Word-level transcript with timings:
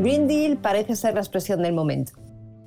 Green 0.00 0.26
Deal 0.26 0.56
parece 0.56 0.96
ser 0.96 1.12
la 1.12 1.20
expresión 1.20 1.60
del 1.60 1.74
momento. 1.74 2.12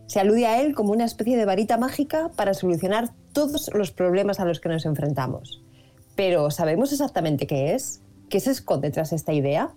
Se 0.05 0.19
alude 0.19 0.45
a 0.45 0.61
él 0.61 0.75
como 0.75 0.91
una 0.91 1.05
especie 1.05 1.35
de 1.35 1.45
varita 1.45 1.79
mágica 1.79 2.29
para 2.35 2.53
solucionar 2.53 3.09
todos 3.31 3.71
los 3.73 3.89
problemas 3.89 4.39
a 4.39 4.45
los 4.45 4.59
que 4.59 4.69
nos 4.69 4.85
enfrentamos. 4.85 5.63
Pero 6.15 6.51
¿sabemos 6.51 6.91
exactamente 6.91 7.47
qué 7.47 7.73
es? 7.73 8.03
¿Qué 8.29 8.39
se 8.39 8.51
esconde 8.51 8.91
tras 8.91 9.13
esta 9.13 9.33
idea? 9.33 9.71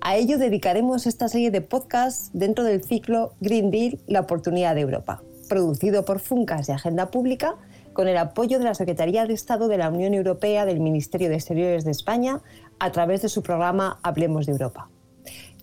A 0.00 0.14
ello 0.14 0.38
dedicaremos 0.38 1.08
esta 1.08 1.28
serie 1.28 1.50
de 1.50 1.60
podcasts 1.60 2.30
dentro 2.34 2.62
del 2.62 2.84
ciclo 2.84 3.34
Green 3.40 3.72
Deal, 3.72 3.98
la 4.06 4.20
oportunidad 4.20 4.76
de 4.76 4.82
Europa, 4.82 5.24
producido 5.48 6.04
por 6.04 6.20
Funcas 6.20 6.68
de 6.68 6.74
Agenda 6.74 7.10
Pública 7.10 7.56
con 7.94 8.06
el 8.06 8.16
apoyo 8.16 8.60
de 8.60 8.64
la 8.64 8.76
Secretaría 8.76 9.26
de 9.26 9.34
Estado 9.34 9.66
de 9.66 9.78
la 9.78 9.90
Unión 9.90 10.14
Europea 10.14 10.66
del 10.66 10.78
Ministerio 10.78 11.30
de 11.30 11.34
Exteriores 11.34 11.84
de 11.84 11.90
España 11.90 12.42
a 12.78 12.92
través 12.92 13.22
de 13.22 13.28
su 13.28 13.42
programa 13.42 13.98
Hablemos 14.04 14.46
de 14.46 14.52
Europa. 14.52 14.91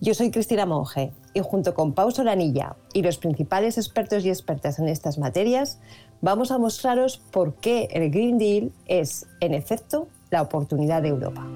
Yo 0.02 0.14
soy 0.14 0.30
Cristina 0.30 0.64
Monge 0.64 1.12
y 1.34 1.40
junto 1.40 1.74
con 1.74 1.94
Pau 1.94 2.10
Solanilla 2.10 2.74
y 2.94 3.02
los 3.02 3.18
principales 3.18 3.76
expertos 3.76 4.24
y 4.24 4.30
expertas 4.30 4.78
en 4.78 4.88
estas 4.88 5.18
materias, 5.18 5.78
vamos 6.22 6.50
a 6.50 6.56
mostraros 6.56 7.18
por 7.18 7.56
qué 7.56 7.86
el 7.90 8.10
Green 8.10 8.38
Deal 8.38 8.72
es, 8.86 9.26
en 9.40 9.52
efecto, 9.52 10.08
la 10.30 10.40
oportunidad 10.40 11.02
de 11.02 11.08
Europa. 11.08 11.46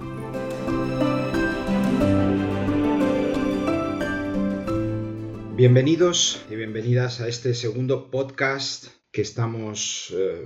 Bienvenidos 5.57 6.45
y 6.51 6.57
bienvenidas 6.57 7.23
a 7.23 7.29
este 7.29 7.55
segundo 7.55 8.11
podcast 8.11 8.89
que 9.11 9.23
estamos, 9.23 10.13
eh, 10.15 10.43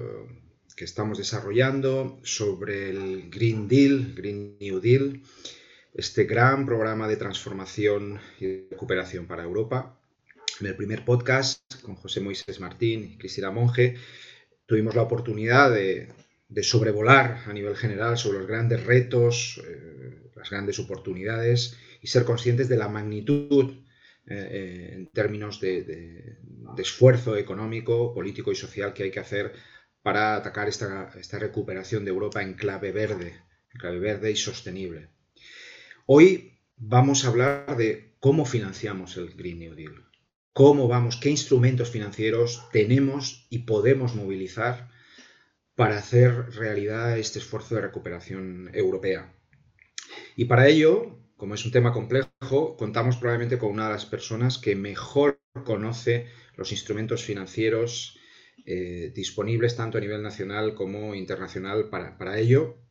que 0.77 0.85
estamos 0.85 1.19
desarrollando 1.19 2.21
sobre 2.23 2.91
el 2.91 3.29
Green 3.29 3.67
Deal, 3.67 4.15
Green 4.15 4.57
New 4.61 4.79
Deal, 4.79 5.21
este 5.95 6.25
gran 6.25 6.67
programa 6.67 7.09
de 7.09 7.17
transformación 7.17 8.21
y 8.41 8.69
recuperación 8.71 9.27
para 9.27 9.45
Europa. 9.45 9.99
En 10.61 10.67
el 10.67 10.77
primer 10.77 11.05
podcast, 11.05 11.61
con 11.83 11.95
José 11.97 12.21
Moisés 12.21 12.61
Martín 12.61 13.05
y 13.05 13.19
Cristina 13.19 13.51
Monge, 13.51 13.97
tuvimos 14.67 14.95
la 14.95 15.03
oportunidad 15.03 15.73
de, 15.73 16.13
sobrevolar 16.63 17.43
a 17.47 17.53
nivel 17.53 17.77
general 17.77 18.19
sobre 18.19 18.39
los 18.39 18.49
grandes 18.49 18.85
retos, 18.85 19.63
eh, 19.67 20.31
las 20.35 20.51
grandes 20.51 20.79
oportunidades 20.79 21.77
y 22.01 22.07
ser 22.07 22.25
conscientes 22.25 22.69
de 22.69 22.77
la 22.77 22.89
magnitud 22.89 23.75
eh, 24.27 24.91
en 24.93 25.07
términos 25.07 25.61
de, 25.61 26.37
esfuerzo 26.77 27.37
económico, 27.37 28.15
político 28.15 28.53
y 28.53 28.57
social 28.57 28.93
que 28.93 29.05
hay 29.05 29.11
que 29.11 29.21
hacer 29.21 29.53
para 30.03 30.37
atacar 30.37 30.69
esta, 30.69 31.11
recuperación 31.39 32.05
de 32.05 32.11
Europa 32.11 32.43
en 32.43 32.55
clave 32.55 32.93
verde, 32.93 33.35
en 33.73 33.81
clave 33.81 33.99
verde 33.99 34.31
y 34.31 34.37
sostenible. 34.37 35.09
Hoy 36.11 36.59
vamos 36.77 37.25
a 37.25 37.29
hablar 37.29 37.77
de 37.77 38.17
cómo 38.19 38.47
financiamos 38.47 39.19
el 39.19 39.35
Green 39.35 39.59
New 39.59 39.75
Deal, 39.75 40.07
cómo 40.55 40.89
vamos, 40.89 41.19
qué 41.21 41.29
instrumentos 41.29 41.91
financieros 41.91 42.67
tenemos 42.73 43.47
y 43.51 43.61
podemos 43.61 44.15
movilizar 44.15 44.89
para 45.75 45.99
hacer 45.99 46.51
realidad 46.55 47.19
este 47.19 47.41
esfuerzo 47.41 47.75
de 47.75 47.83
recuperación 47.83 48.71
europea. 48.73 49.35
Y 50.35 50.47
para 50.47 50.67
ello 50.69 51.19
como 51.39 51.55
es 51.55 51.65
un 51.65 51.71
tema 51.71 51.93
complejo, 51.93 52.77
contamos 52.77 53.17
probablemente 53.17 53.59
con 53.59 53.71
una 53.71 53.87
de 53.87 53.93
las 53.93 54.07
personas 54.07 54.59
que 54.59 54.75
mejor 54.75 55.41
conoce 55.65 56.27
los 56.57 56.73
instrumentos 56.73 57.23
financieros 57.23 58.19
eh, 58.67 59.13
disponibles 59.15 59.77
tanto 59.77 59.99
a 59.99 60.01
nivel 60.01 60.21
nacional 60.21 60.75
como 60.75 61.15
internacional 61.15 61.91
para, 61.91 62.39
ello. 62.41 62.88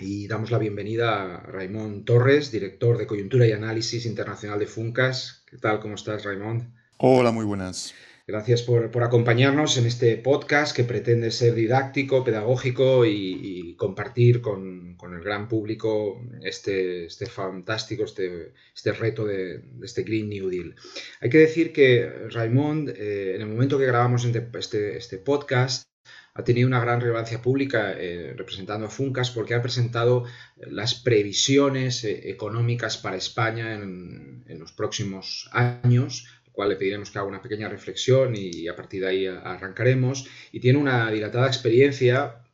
Y 0.00 0.26
damos 0.26 0.50
la 0.50 0.58
bienvenida 0.58 1.36
a 1.36 1.40
Raimón 1.40 2.04
Torres, 2.04 2.50
director 2.50 2.98
de 2.98 3.06
Coyuntura 3.06 3.46
y 3.46 3.52
Análisis 3.52 4.06
Internacional 4.06 4.58
de 4.58 4.66
Funcas. 4.66 5.44
¿Qué 5.48 5.56
tal? 5.56 5.78
¿Cómo 5.78 5.94
estás, 5.94 6.24
Raimón? 6.24 6.74
Hola, 6.96 7.30
muy 7.30 7.44
buenas. 7.44 7.94
Gracias 8.26 8.62
por, 8.62 8.90
acompañarnos 9.02 9.76
en 9.76 9.86
este 9.86 10.16
podcast 10.16 10.74
que 10.74 10.82
pretende 10.82 11.30
ser 11.30 11.54
didáctico, 11.54 12.24
pedagógico 12.24 13.04
y, 13.04 13.76
compartir 13.76 14.40
con, 14.40 14.96
el 15.12 15.22
gran 15.22 15.46
público 15.46 16.20
este, 16.42 17.04
este 17.04 17.26
fantástico, 17.26 18.04
este, 18.04 18.52
este 18.74 18.92
reto 18.92 19.26
de, 19.26 19.62
este 19.82 20.02
Green 20.02 20.30
New 20.30 20.48
Deal. 20.48 20.74
Hay 21.20 21.28
que 21.28 21.38
decir 21.38 21.72
que 21.72 22.08
Raymond, 22.30 22.88
eh, 22.88 23.34
en 23.34 23.42
el 23.42 23.48
momento 23.48 23.78
que 23.78 23.86
grabamos 23.86 24.24
este, 24.24 24.96
este, 24.96 25.18
podcast, 25.18 25.86
ha 26.34 26.44
tenido 26.44 26.66
una 26.66 26.80
gran 26.80 27.00
relevancia 27.00 27.40
pública 27.40 27.92
eh, 27.96 28.34
representando 28.36 28.86
a 28.86 28.90
Funcas 28.90 29.30
porque 29.30 29.54
ha 29.54 29.62
presentado 29.62 30.24
las 30.56 30.94
previsiones 30.94 32.04
eh, 32.04 32.30
económicas 32.30 32.98
para 32.98 33.16
España 33.16 33.74
en, 33.74 34.44
en 34.48 34.58
los 34.58 34.72
próximos 34.72 35.48
años 35.52 36.26
cual 36.54 36.68
le 36.68 36.76
pediremos 36.76 37.10
que 37.10 37.18
haga 37.18 37.26
una 37.26 37.42
pequeña 37.42 37.68
reflexión 37.68 38.34
y 38.36 38.68
a 38.68 38.76
partir 38.76 39.00
de 39.00 39.08
ahí 39.08 39.26
arrancaremos. 39.26 40.28
Y 40.52 40.60
tiene 40.60 40.78
una 40.78 41.10
dilatada 41.10 41.48
experiencia 41.48 42.44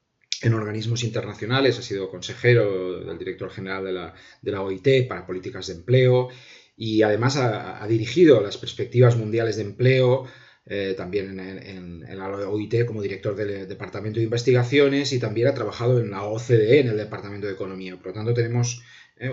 en 0.40 0.54
organismos 0.54 1.04
internacionales, 1.04 1.78
ha 1.78 1.82
sido 1.82 2.10
consejero 2.10 3.04
del 3.04 3.19
director 3.19 3.50
general 3.50 3.84
de 3.84 3.92
la, 3.92 4.14
de 4.40 4.52
la 4.52 4.62
OIT 4.62 5.06
para 5.06 5.26
políticas 5.26 5.66
de 5.66 5.74
empleo 5.74 6.30
y 6.76 7.02
además 7.02 7.36
ha, 7.36 7.86
dirigido 7.86 8.40
las 8.40 8.56
perspectivas 8.56 9.16
mundiales 9.16 9.56
de 9.56 9.64
empleo, 9.64 10.24
eh, 10.72 10.94
también 10.97 11.41
en, 11.41 12.16
la 12.16 12.28
OIT 12.28 12.86
como 12.86 13.03
director 13.03 13.34
del 13.34 13.66
Departamento 13.66 14.20
de 14.20 14.25
Investigaciones 14.25 15.12
y 15.12 15.19
también 15.19 15.48
ha 15.48 15.54
trabajado 15.54 15.98
en 15.98 16.12
la 16.12 16.22
OCDE, 16.22 16.78
en 16.78 16.86
el 16.86 16.97
Departamento 16.97 17.48
de 17.48 17.54
Economía. 17.54 17.97
Por 17.97 18.06
lo 18.06 18.12
tanto, 18.12 18.32
tenemos 18.32 18.81
eh, 19.16 19.31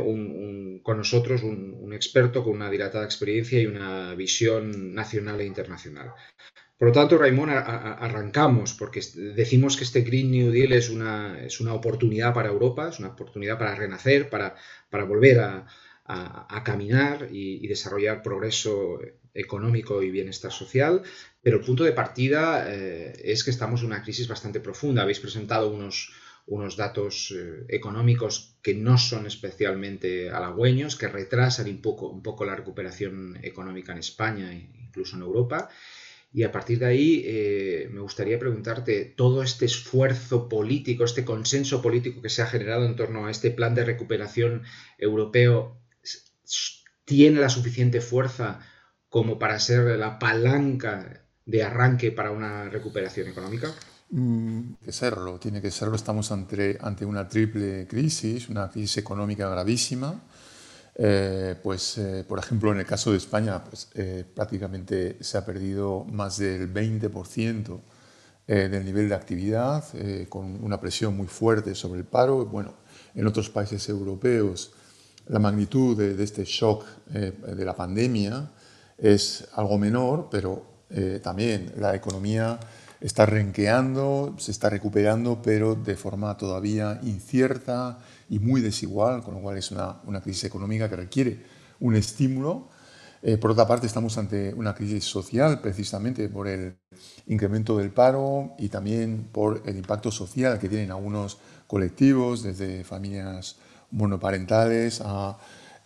con 0.81 0.98
nosotros 0.98 1.44
un, 1.44 1.94
experto 1.94 2.44
con 2.44 2.53
una 2.53 2.72
dilatada 2.72 3.06
experiencia 3.06 3.62
y 3.62 3.68
una 3.68 4.16
visión 4.16 4.96
nacional 4.96 5.40
e 5.40 5.46
internacional. 5.46 6.12
Por 6.75 6.88
lo 6.88 6.94
tanto, 6.96 7.20
Raimón, 7.20 7.52
arrancamos 7.52 8.74
porque 8.74 9.02
decimos 9.36 9.78
que 9.78 9.84
este 9.84 10.02
Green 10.02 10.31
New 10.31 10.52
Deal 10.52 10.74
es 10.74 10.90
una, 10.90 11.40
es 11.40 11.59
una 11.59 11.75
oportunidad 11.75 12.34
para 12.34 12.50
Europa, 12.50 12.90
es 12.90 12.98
una 12.98 13.09
oportunidad 13.09 13.59
para 13.59 13.75
renacer, 13.75 14.28
para, 14.31 14.56
para 14.90 15.04
volver 15.04 15.40
a, 15.40 15.68
caminar 16.64 17.28
y, 17.31 17.68
desarrollar 17.68 18.24
progreso 18.24 19.00
económico 19.38 20.02
y 20.02 20.12
bienestar 20.12 20.52
social, 20.52 21.03
pero 21.42 21.58
el 21.58 21.64
punto 21.64 21.84
de 21.84 21.94
partida 21.94 22.66
eh, 22.68 23.14
es 23.24 23.44
que 23.44 23.52
estamos 23.52 23.81
en 23.81 23.88
una 23.88 24.02
crisis 24.02 24.28
bastante 24.28 24.59
profunda. 24.59 25.03
Habéis 25.03 25.20
presentado 25.20 25.70
unos, 25.70 26.12
unos 26.48 26.75
datos 26.75 27.34
eh, 27.38 27.66
económicos 27.70 28.58
que 28.62 28.74
no 28.74 28.98
son 28.98 29.28
especialmente 29.28 30.31
halagüeños, 30.31 30.96
que 30.96 31.08
retrasan 31.08 31.70
un 31.70 31.81
poco, 31.81 32.09
un 32.09 32.24
poco 32.24 32.46
la 32.46 32.56
recuperación 32.56 33.40
económica 33.44 33.94
en 33.94 34.00
España 34.00 34.52
e 34.52 34.70
incluso 34.88 35.16
en 35.16 35.22
Europa. 35.22 35.69
Y 36.34 36.44
a 36.44 36.52
partir 36.52 36.80
de 36.80 36.86
ahí 36.88 37.24
eh, 37.25 37.90
me 37.92 38.02
gustaría 38.02 38.38
preguntarte, 38.38 39.06
todo 39.06 39.44
este 39.44 39.66
esfuerzo 39.66 40.50
político, 40.50 41.06
este 41.06 41.24
consenso 41.24 41.81
político 41.81 42.22
que 42.22 42.30
se 42.30 42.42
ha 42.42 42.48
generado 42.48 42.86
en 42.86 42.96
torno 42.96 43.25
a 43.25 43.31
este 43.31 43.52
plan 43.52 43.75
de 43.75 43.86
recuperación 43.86 44.64
europeo, 44.98 45.80
¿tiene 47.06 47.40
la 47.40 47.50
suficiente 47.50 48.02
fuerza 48.02 48.59
como 49.18 49.40
para 49.40 49.60
ser 49.60 49.98
la 49.98 50.20
palanca 50.20 51.24
de 51.44 51.64
arranque 51.64 52.12
para 52.12 52.30
una 52.30 52.70
recuperación 52.70 53.28
económica? 53.28 53.74
Mm, 54.12 54.74
que 54.86 54.92
serlo, 54.92 55.40
tiene 55.40 55.60
que 55.60 55.72
serlo. 55.72 55.96
Estamos 55.96 56.32
ante, 56.32 56.78
ante 56.80 57.04
una 57.04 57.28
triple 57.28 57.88
crisis, 57.88 58.48
una 58.48 58.70
crisis 58.70 58.98
económica 58.98 59.50
gravísima. 59.50 60.22
Eh, 60.94 61.56
pues, 61.64 61.98
eh, 61.98 62.26
por 62.28 62.38
ejemplo, 62.38 62.72
en 62.72 62.78
el 62.78 62.86
caso 62.86 63.10
de 63.10 63.18
España, 63.18 63.64
pues, 63.64 63.90
eh, 63.96 64.24
prácticamente 64.36 65.18
se 65.20 65.40
ha 65.40 65.44
perdido 65.44 66.04
más 66.04 66.38
del 66.38 66.72
20% 66.72 67.82
del 68.46 68.86
nivel 68.86 69.10
de 69.10 69.16
actividad, 69.16 69.84
con 70.30 70.64
una 70.64 70.80
presión 70.80 71.18
muy 71.18 71.28
fuerte 71.28 71.74
sobre 71.74 72.02
el 72.02 72.06
paro. 72.06 72.46
Bueno, 72.46 72.76
en 73.16 73.26
otros 73.26 73.50
países 73.50 73.90
europeos, 73.90 74.74
la 75.26 75.40
magnitud 75.40 75.98
de, 75.98 76.14
de 76.14 76.24
este 76.24 76.46
shock 76.46 76.86
de 77.08 77.66
la 77.66 77.75
pandemia 77.75 78.52
es 78.98 79.48
algo 79.54 79.78
menor, 79.78 80.30
pero 80.32 80.66
también 81.22 81.74
la 81.78 81.94
economía 81.96 82.60
está 83.02 83.26
renqueando, 83.26 84.36
se 84.38 84.52
está 84.52 84.70
recuperando, 84.70 85.42
pero 85.42 85.76
de 85.76 85.96
forma 85.96 86.36
todavía 86.38 87.00
incierta 87.04 88.00
y 88.30 88.40
muy 88.40 88.62
desigual, 88.62 89.24
con 89.24 89.36
lo 89.36 89.42
cual 89.42 89.58
es 89.58 89.72
una, 89.72 90.02
una 90.06 90.22
crisis 90.22 90.46
económica 90.46 90.90
que 90.90 90.96
requiere 90.96 91.44
un 91.80 91.96
estímulo. 91.96 92.70
Eh, 93.22 93.38
por 93.38 93.52
otra 93.52 93.68
parte, 93.68 93.88
estamos 93.88 94.18
ante 94.18 94.54
una 94.54 94.74
crisis 94.74 95.04
social 95.04 95.60
precisamente 95.62 96.30
por 96.30 96.48
el 96.48 96.78
incremento 97.28 97.78
del 97.78 97.92
paro 97.92 98.54
y 98.58 98.70
también 98.70 99.30
por 99.32 99.64
el 99.66 99.78
impacto 99.78 100.12
social 100.12 100.60
que 100.60 100.70
tienen 100.70 100.92
algunos 100.92 101.38
colectivos, 101.68 102.44
desde 102.44 102.84
familias 102.84 103.58
monoparentales 103.92 105.02
a 105.04 105.38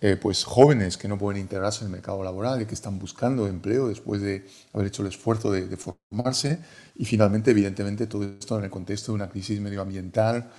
eh, 0.04 0.18
pues 0.20 0.46
jóvenes 0.46 0.98
que 0.98 1.08
no 1.08 1.20
pueden 1.20 1.40
integrarse 1.40 1.82
en 1.82 1.86
el 1.86 1.92
mercado 1.92 2.24
laboral 2.24 2.60
y 2.60 2.66
que 2.66 2.74
están 2.74 2.98
buscando 2.98 3.46
empleo 3.46 3.88
después 3.88 4.20
de 4.20 4.48
haber 4.74 4.88
hecho 4.88 5.04
el 5.04 5.10
esfuerzo 5.10 5.52
de, 5.52 5.78
formarse. 5.78 6.58
Y 6.96 7.06
finalmente, 7.06 7.52
evidentemente, 7.52 8.08
todo 8.08 8.24
esto 8.24 8.58
en 8.58 8.64
el 8.64 8.72
contexto 8.72 9.12
de 9.12 9.18
una 9.18 9.30
crisis 9.30 9.62
medioambiental 9.62 10.50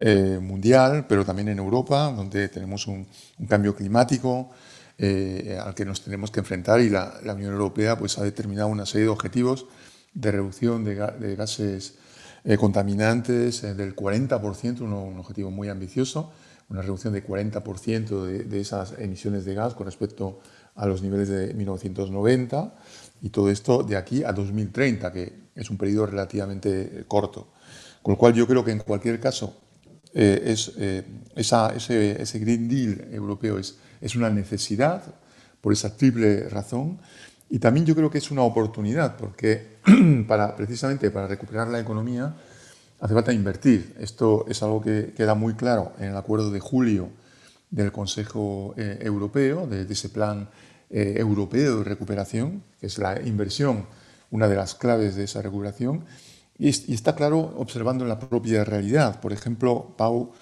eh, 0.00 0.40
mundial, 0.42 1.06
pero 1.08 1.24
también 1.24 1.50
en 1.50 1.58
Europa, 1.58 2.10
donde 2.10 2.48
tenemos 2.48 2.88
un, 2.88 3.06
cambio 3.48 3.76
climático 3.76 4.50
al 4.98 5.74
que 5.74 5.86
nos 5.86 6.02
tenemos 6.02 6.30
que 6.30 6.40
enfrentar 6.40 6.78
y 6.80 6.90
la, 6.90 7.20
Unión 7.32 7.52
Europea 7.52 7.96
pues, 7.96 8.18
ha 8.18 8.24
determinado 8.24 8.68
una 8.68 8.84
serie 8.84 9.04
de 9.04 9.10
objetivos 9.10 9.66
de 10.12 10.32
reducción 10.32 10.84
de, 10.84 11.36
gases 11.36 11.94
contaminantes 12.58 13.62
del 13.62 13.96
40%, 13.96 14.80
un 14.80 15.18
objetivo 15.18 15.50
muy 15.50 15.68
ambicioso, 15.70 16.32
una 16.70 16.82
reducción 16.82 17.12
de 17.12 17.26
40% 17.26 18.24
de, 18.24 18.44
de, 18.44 18.60
esas 18.60 18.94
emisiones 18.98 19.44
de 19.44 19.54
gas 19.54 19.74
con 19.74 19.86
respecto 19.86 20.40
a 20.76 20.86
los 20.86 21.02
niveles 21.02 21.28
de 21.28 21.52
1990 21.52 22.74
y 23.22 23.30
todo 23.30 23.50
esto 23.50 23.82
de 23.82 23.96
aquí 23.96 24.24
a 24.24 24.32
2030, 24.32 25.12
que 25.12 25.32
es 25.54 25.68
un 25.68 25.76
periodo 25.76 26.06
relativamente 26.06 27.04
corto. 27.06 27.48
Con 28.02 28.12
lo 28.12 28.18
cual 28.18 28.34
yo 28.34 28.46
creo 28.46 28.64
que 28.64 28.70
en 28.70 28.78
cualquier 28.78 29.20
caso 29.20 29.56
eh, 30.14 30.54
eh, 30.78 31.04
ese, 31.36 32.22
ese, 32.22 32.38
Green 32.38 32.68
Deal 32.68 33.08
europeo 33.12 33.58
es, 33.58 33.78
es 34.00 34.16
una 34.16 34.30
necesidad 34.30 35.02
por 35.60 35.72
esa 35.72 35.96
triple 35.96 36.48
razón 36.48 36.98
y 37.48 37.58
también 37.58 37.86
yo 37.86 37.94
creo 37.94 38.10
que 38.10 38.18
es 38.18 38.30
una 38.30 38.42
oportunidad 38.42 39.16
porque 39.16 39.76
para, 40.26 40.56
precisamente 40.56 41.10
para 41.10 41.28
recuperar 41.28 41.68
la 41.68 41.78
economía 41.78 42.34
hace 43.00 43.14
falta 43.14 43.32
invertir. 43.32 43.94
Esto 43.98 44.44
es 44.48 44.62
algo 44.62 44.80
que 44.80 45.12
queda 45.16 45.34
muy 45.34 45.54
claro 45.54 45.92
en 45.98 46.10
el 46.10 46.16
acuerdo 46.16 46.50
de 46.50 46.60
julio 46.60 47.08
del 47.70 47.92
Consejo 47.92 48.74
eh, 48.76 48.98
Europeo, 49.00 49.66
de, 49.66 49.90
ese 49.90 50.08
plan 50.08 50.48
eh, 50.90 51.14
europeo 51.16 51.78
de 51.78 51.84
recuperación, 51.84 52.62
que 52.80 52.86
es 52.86 52.98
la 52.98 53.20
inversión, 53.22 53.86
una 54.30 54.48
de 54.48 54.56
las 54.56 54.74
claves 54.74 55.16
de 55.16 55.24
esa 55.24 55.40
recuperación. 55.40 56.04
Y, 56.58 56.68
está 56.68 57.14
claro 57.14 57.54
observando 57.56 58.04
la 58.04 58.18
propia 58.18 58.64
realidad. 58.64 59.20
Por 59.20 59.32
ejemplo, 59.32 59.94
Pau, 59.96 60.32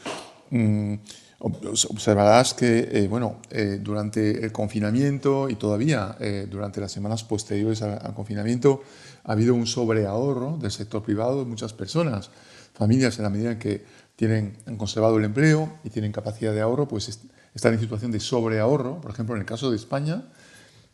mm, 0.51 0.95
observarás 1.41 2.55
que 2.55 2.89
eh, 2.91 3.07
bueno, 3.07 3.37
durante 3.81 4.45
el 4.45 4.51
confinamiento 4.51 5.49
y 5.49 5.55
todavía 5.55 6.17
durante 6.51 6.81
las 6.81 6.91
semanas 6.91 7.23
posteriores 7.23 7.81
al, 7.83 7.93
al 8.03 8.13
confinamiento 8.13 8.83
ha 9.29 9.33
habido 9.33 9.55
un 9.55 9.67
sobreahorro 9.67 10.57
del 10.57 10.71
sector 10.71 11.03
privado 11.03 11.41
de 11.41 11.45
muchas 11.45 11.75
personas 11.75 12.31
familias 12.73 13.19
en 13.19 13.25
la 13.25 13.31
medida 13.31 13.53
en 13.53 13.59
que 13.59 13.85
tienen, 14.17 14.57
han 14.67 14.79
conservado 14.79 15.19
el 15.19 15.25
empleo 15.25 15.79
y 15.85 15.91
tienen 15.91 16.13
capacidad 16.13 16.55
de 16.55 16.63
ahorro, 16.63 16.89
pues 16.89 17.21
están 17.55 17.75
en 17.75 17.79
situación 17.79 18.11
de 18.11 18.21
sobreahorro. 18.21 19.03
Por 19.03 19.11
ejemplo, 19.11 19.35
en 19.35 19.43
el 19.43 19.47
caso 19.47 19.71
de 19.71 19.77
España, 19.77 20.25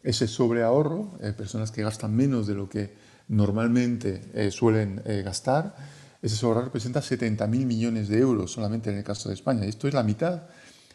ese 0.02 0.26
sobreahorro, 0.26 1.16
eh, 1.22 1.32
personas 1.32 1.70
que 1.70 1.84
gastan 1.84 2.14
menos 2.14 2.48
de 2.48 2.54
lo 2.54 2.68
que 2.68 2.92
normalmente 3.28 4.22
eh, 4.34 4.50
suelen 4.50 5.00
eh, 5.04 5.22
gastar, 5.24 5.76
ese 6.20 6.34
sobreahorro 6.34 6.66
representa 6.66 7.00
70.000 7.00 7.46
millones 7.46 8.08
de 8.08 8.18
euros 8.18 8.50
solamente 8.50 8.90
en 8.90 8.98
el 8.98 9.04
caso 9.04 9.28
de 9.28 9.36
España. 9.36 9.64
Esto 9.64 9.86
es 9.86 9.94
la 9.94 10.02
mitad 10.02 10.42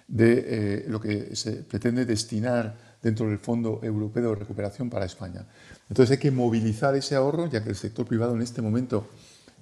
de 0.09 0.85
lo 0.87 0.99
que 0.99 1.35
se 1.35 1.51
pretende 1.63 2.03
destinar 2.03 2.88
dentro 3.01 3.27
del 3.27 3.39
Fondo 3.39 3.79
Europeo 3.83 4.29
de 4.29 4.35
Recuperación 4.35 4.89
para 4.89 5.05
España. 5.05 5.45
Entonces 5.89 6.11
hay 6.11 6.21
que 6.21 6.31
movilizar 6.31 6.95
ese 6.95 7.15
ahorro, 7.15 7.47
ya 7.47 7.63
que 7.63 7.69
el 7.69 7.75
sector 7.75 8.05
privado 8.05 8.35
en 8.35 8.41
este 8.41 8.61
momento 8.61 9.09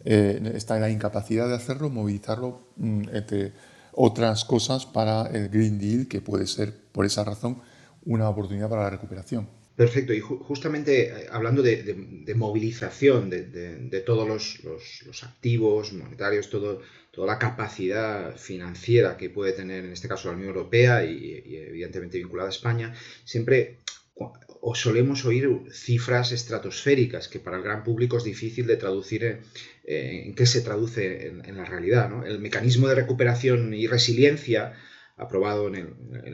eh, 0.05 0.51
está 0.55 0.75
en 0.75 0.81
la 0.81 0.89
incapacidad 0.89 1.47
de 1.47 1.55
hacerlo, 1.55 1.89
movilizarlo 1.89 2.67
mm, 2.77 3.09
entre 3.13 3.53
otras 3.93 4.45
cosas 4.45 4.85
para 4.85 5.27
el 5.27 5.49
Green 5.49 5.79
Deal, 5.79 6.07
que 6.07 6.21
puede 6.21 6.47
ser, 6.47 6.73
por 6.91 7.05
esa 7.05 7.23
razón, 7.23 7.61
una 8.05 8.29
oportunidad 8.29 8.69
para 8.69 8.83
la 8.83 8.89
recuperación. 8.91 9.56
Perfecto, 9.77 10.11
y 10.11 10.19
justamente 10.21 11.09
eh, 11.09 11.27
hablando 11.31 11.61
de, 11.61 12.33
movilización 12.35 13.29
de, 13.29 14.03
todos 14.03 14.27
los, 14.63 15.23
activos 15.23 15.93
monetarios, 15.93 16.49
toda 16.49 17.27
la 17.27 17.37
capacidad 17.37 18.35
financiera 18.37 19.17
que 19.17 19.29
puede 19.29 19.53
tener 19.53 19.85
en 19.85 19.91
este 19.91 20.07
caso 20.07 20.29
la 20.29 20.35
Unión 20.35 20.49
Europea 20.49 21.05
y, 21.05 21.55
evidentemente 21.69 22.17
vinculada 22.17 22.49
a 22.49 22.57
España, 22.57 22.95
siempre 23.23 23.77
o 24.15 24.73
solemos 24.73 25.25
oír 25.25 25.47
cifras 25.71 26.31
estratosféricas 26.31 27.27
que 27.27 27.39
para 27.39 27.57
el 27.57 27.63
gran 27.63 27.83
público 27.83 28.17
es 28.17 28.23
difícil 28.23 28.65
de 28.65 28.77
traducir 28.77 29.41
en, 29.83 30.33
qué 30.33 30.47
se 30.47 30.61
traduce 30.61 31.27
en, 31.27 31.55
la 31.55 31.65
realidad. 31.65 32.25
El 32.25 32.39
mecanismo 32.39 32.87
de 32.87 32.95
recuperación 32.95 33.75
y 33.75 33.85
resiliencia 33.85 34.73
aprobado 35.17 35.67
en 35.67 35.75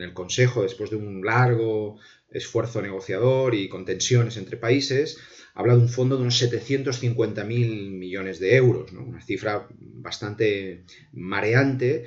el, 0.02 0.12
Consejo 0.14 0.62
después 0.62 0.90
de 0.90 0.96
un 0.96 1.24
largo 1.24 1.98
esfuerzo 2.30 2.82
negociador 2.82 3.54
y 3.54 3.68
con 3.68 3.84
tensiones 3.84 4.36
entre 4.36 4.56
países, 4.56 5.18
habla 5.54 5.74
de 5.74 5.80
un 5.80 5.88
fondo 5.88 6.16
de 6.16 6.22
unos 6.22 6.40
750.000 6.42 7.44
millones 7.90 8.38
de 8.38 8.56
euros, 8.56 8.92
una 8.92 9.22
cifra 9.22 9.66
bastante 9.78 10.84
mareante, 11.12 12.04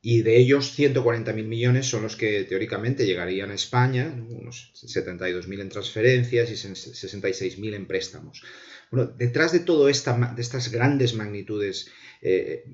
y 0.00 0.22
de 0.22 0.36
ellos 0.36 0.78
140.000 0.78 1.44
millones 1.44 1.86
son 1.86 2.02
los 2.02 2.14
que 2.14 2.44
teóricamente 2.44 3.06
llegarían 3.06 3.50
a 3.50 3.54
España, 3.54 4.14
unos 4.30 4.72
72.000 4.76 5.60
en 5.60 5.68
transferencias 5.68 6.50
y 6.50 6.54
66.000 6.54 7.74
en 7.74 7.86
préstamos. 7.86 8.42
Bueno, 8.90 9.08
detrás 9.18 9.52
de 9.52 9.60
todo 9.60 9.88
esta, 9.88 10.16
de 10.34 10.42
estas 10.42 10.70
grandes 10.70 11.14
magnitudes, 11.14 11.90
eh, 12.22 12.64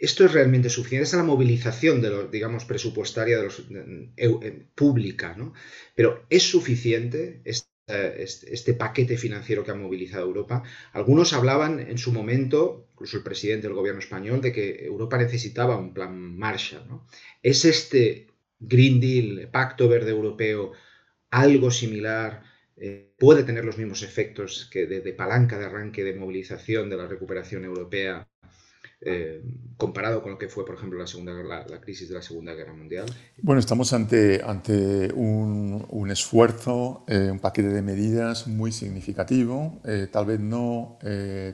¿esto 0.00 0.24
es 0.24 0.32
realmente 0.32 0.70
suficiente? 0.70 1.04
Esa 1.04 1.16
es 1.16 1.22
la 1.22 1.26
movilización 1.26 2.00
de 2.00 2.10
los, 2.10 2.30
digamos, 2.30 2.64
presupuestaria 2.64 3.36
de 3.36 3.44
los, 3.44 3.62
eh, 4.16 4.66
pública, 4.74 5.34
¿no? 5.36 5.52
Pero 5.94 6.24
¿es 6.30 6.42
suficiente? 6.42 7.42
este 7.44 8.74
paquete 8.74 9.16
financiero 9.16 9.64
que 9.64 9.72
ha 9.72 9.74
movilizado 9.74 10.24
Europa. 10.24 10.62
Algunos 10.92 11.32
hablaban 11.32 11.80
en 11.80 11.98
su 11.98 12.12
momento, 12.12 12.86
incluso 12.92 13.16
el 13.16 13.24
presidente 13.24 13.66
del 13.66 13.74
gobierno 13.74 13.98
español, 13.98 14.40
de 14.40 14.52
que 14.52 14.84
Europa 14.84 15.18
necesitaba 15.18 15.76
un 15.76 15.92
plan 15.92 16.36
Marshall. 16.38 16.84
¿Es 17.42 17.64
este 17.64 18.28
Green 18.60 19.00
Deal, 19.00 19.48
Pacto 19.50 19.88
Verde 19.88 20.12
Europeo, 20.12 20.70
algo 21.30 21.72
similar? 21.72 22.44
Eh, 22.76 23.12
¿Puede 23.18 23.42
tener 23.42 23.64
los 23.64 23.76
mismos 23.76 24.04
efectos 24.04 24.68
que 24.70 24.86
de 24.86 25.12
palanca 25.12 25.58
de 25.58 25.64
arranque 25.64 26.04
de 26.04 26.14
movilización 26.14 26.90
de 26.90 26.96
la 26.96 27.08
recuperación 27.08 27.64
europea 27.64 28.28
eh, 29.02 29.42
comparado 29.78 30.22
con 30.22 30.32
lo 30.32 30.38
que 30.38 30.48
fue, 30.48 30.66
por 30.66 30.74
ejemplo, 30.74 30.98
la, 30.98 31.06
segunda, 31.06 31.32
la, 31.32 31.80
crisis 31.80 32.10
de 32.10 32.16
la 32.16 32.20
Segunda 32.20 32.52
Guerra 32.52 32.74
Mundial? 32.74 33.06
Bueno, 33.40 33.58
estamos 33.58 33.94
ante, 33.94 34.42
ante 34.44 35.10
un, 35.14 35.86
un 35.88 36.10
esfuerzo, 36.10 37.04
eh, 37.08 37.30
un 37.30 37.38
paquete 37.38 37.68
de 37.68 37.80
medidas 37.80 38.46
muy 38.46 38.72
significativo, 38.72 39.80
eh, 39.86 40.08
tal 40.12 40.26
vez 40.26 40.38
no 40.38 40.98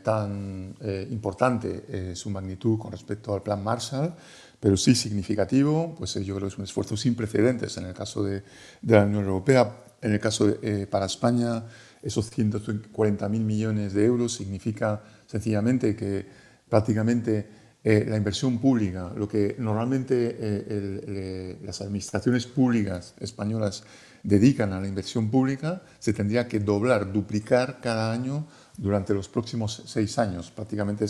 tan 0.03 0.75
importante 1.11 2.17
su 2.17 2.31
magnitud 2.31 2.79
con 2.79 2.91
respecto 2.91 3.33
al 3.33 3.45
Plan 3.45 3.63
Marshall, 3.63 4.15
pero 4.59 4.77
sí 4.77 4.97
significativo, 4.97 5.95
pues 5.97 6.15
yo 6.15 6.35
creo 6.35 6.49
que 6.49 6.53
es 6.53 6.59
un 6.59 6.65
esfuerzo 6.65 6.97
sin 6.97 7.15
precedentes 7.15 7.77
en 7.77 7.87
el 7.87 7.95
caso 7.95 8.25
de, 8.25 8.43
de 8.83 8.95
la 8.95 9.05
Unión 9.05 9.25
Europea. 9.25 9.85
En 10.03 10.13
el 10.13 10.21
caso 10.21 10.53
para 10.91 11.07
España, 11.07 11.65
esos 12.03 12.37
140.000 12.37 13.29
millones 13.29 13.95
de 13.95 14.05
euros 14.05 14.35
significa 14.35 15.03
sencillamente 15.27 15.95
que 15.95 16.46
prácticamente 16.69 17.47
eh, 17.85 18.05
la 18.09 18.17
inversión 18.17 18.59
pública, 18.59 19.13
lo 19.17 19.29
que 19.29 19.55
normalmente 19.59 20.37
eh, 20.41 21.57
las 21.63 21.81
administraciones 21.81 22.47
públicas 22.47 23.15
españolas 23.21 23.85
dedican 24.25 24.73
a 24.73 24.81
la 24.81 24.89
inversión 24.89 25.31
pública, 25.31 25.83
se 26.01 26.13
tendría 26.13 26.49
que 26.49 26.59
doblar, 26.59 27.13
duplicar 27.13 27.79
cada 27.81 28.13
año 28.13 28.49
durante 28.77 29.15
los 29.15 29.29
próximos 29.29 29.85
seis 29.87 30.19
años. 30.19 30.51
Prácticamente 30.51 31.07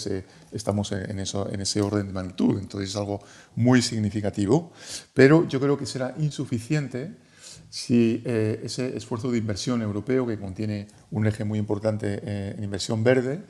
estamos 0.52 0.92
en, 0.92 1.18
ese 1.18 1.80
orden 1.80 2.08
de 2.08 2.12
magnitud, 2.12 2.58
entonces 2.58 2.90
es 2.90 2.96
algo 2.96 3.22
muy 3.54 3.80
significativo, 3.80 4.70
pero 5.14 5.48
yo 5.48 5.58
creo 5.58 5.78
que 5.78 5.86
será 5.86 6.14
insuficiente 6.18 7.16
si 7.70 8.22
eh, 8.26 8.60
ese 8.64 8.94
esfuerzo 8.94 9.30
de 9.30 9.38
inversión 9.38 9.80
europeo, 9.80 10.26
que 10.26 10.38
contiene 10.38 10.88
un 11.10 11.26
eje 11.26 11.44
muy 11.44 11.58
importante 11.58 12.20
en 12.54 12.62
inversión 12.62 13.02
verde, 13.02 13.40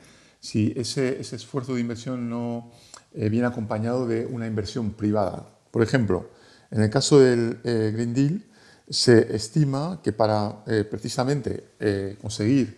si 0.47 0.73
ese, 0.77 1.19
esfuerzo 1.19 1.75
de 1.75 1.81
inversión 1.81 2.29
no 2.29 2.71
eh, 3.13 3.27
viene 3.27 3.47
acompañado 3.47 4.07
de 4.07 4.25
una 4.25 4.47
inversión 4.47 4.91
privada. 4.91 5.45
Por 5.71 5.83
ejemplo, 5.83 6.29
en 6.71 6.83
el 6.83 6.89
caso 6.89 7.19
del 7.19 7.59
eh, 7.65 7.91
Green 7.93 8.13
Deal, 8.13 8.45
se 8.89 9.35
estima 9.35 9.99
que 10.01 10.13
para 10.13 10.63
eh, 10.65 10.85
precisamente 10.89 11.65
conseguir 12.21 12.77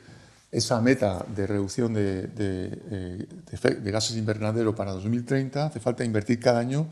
esa 0.52 0.82
meta 0.82 1.24
de 1.36 1.46
reducción 1.46 1.94
de, 1.94 2.24
de, 2.24 3.92
gases 3.92 4.18
invernadero 4.18 4.74
para 4.74 4.92
2030, 4.94 5.68
hace 5.68 5.80
falta 5.80 6.04
invertir 6.04 6.40
cada 6.40 6.58
año 6.58 6.88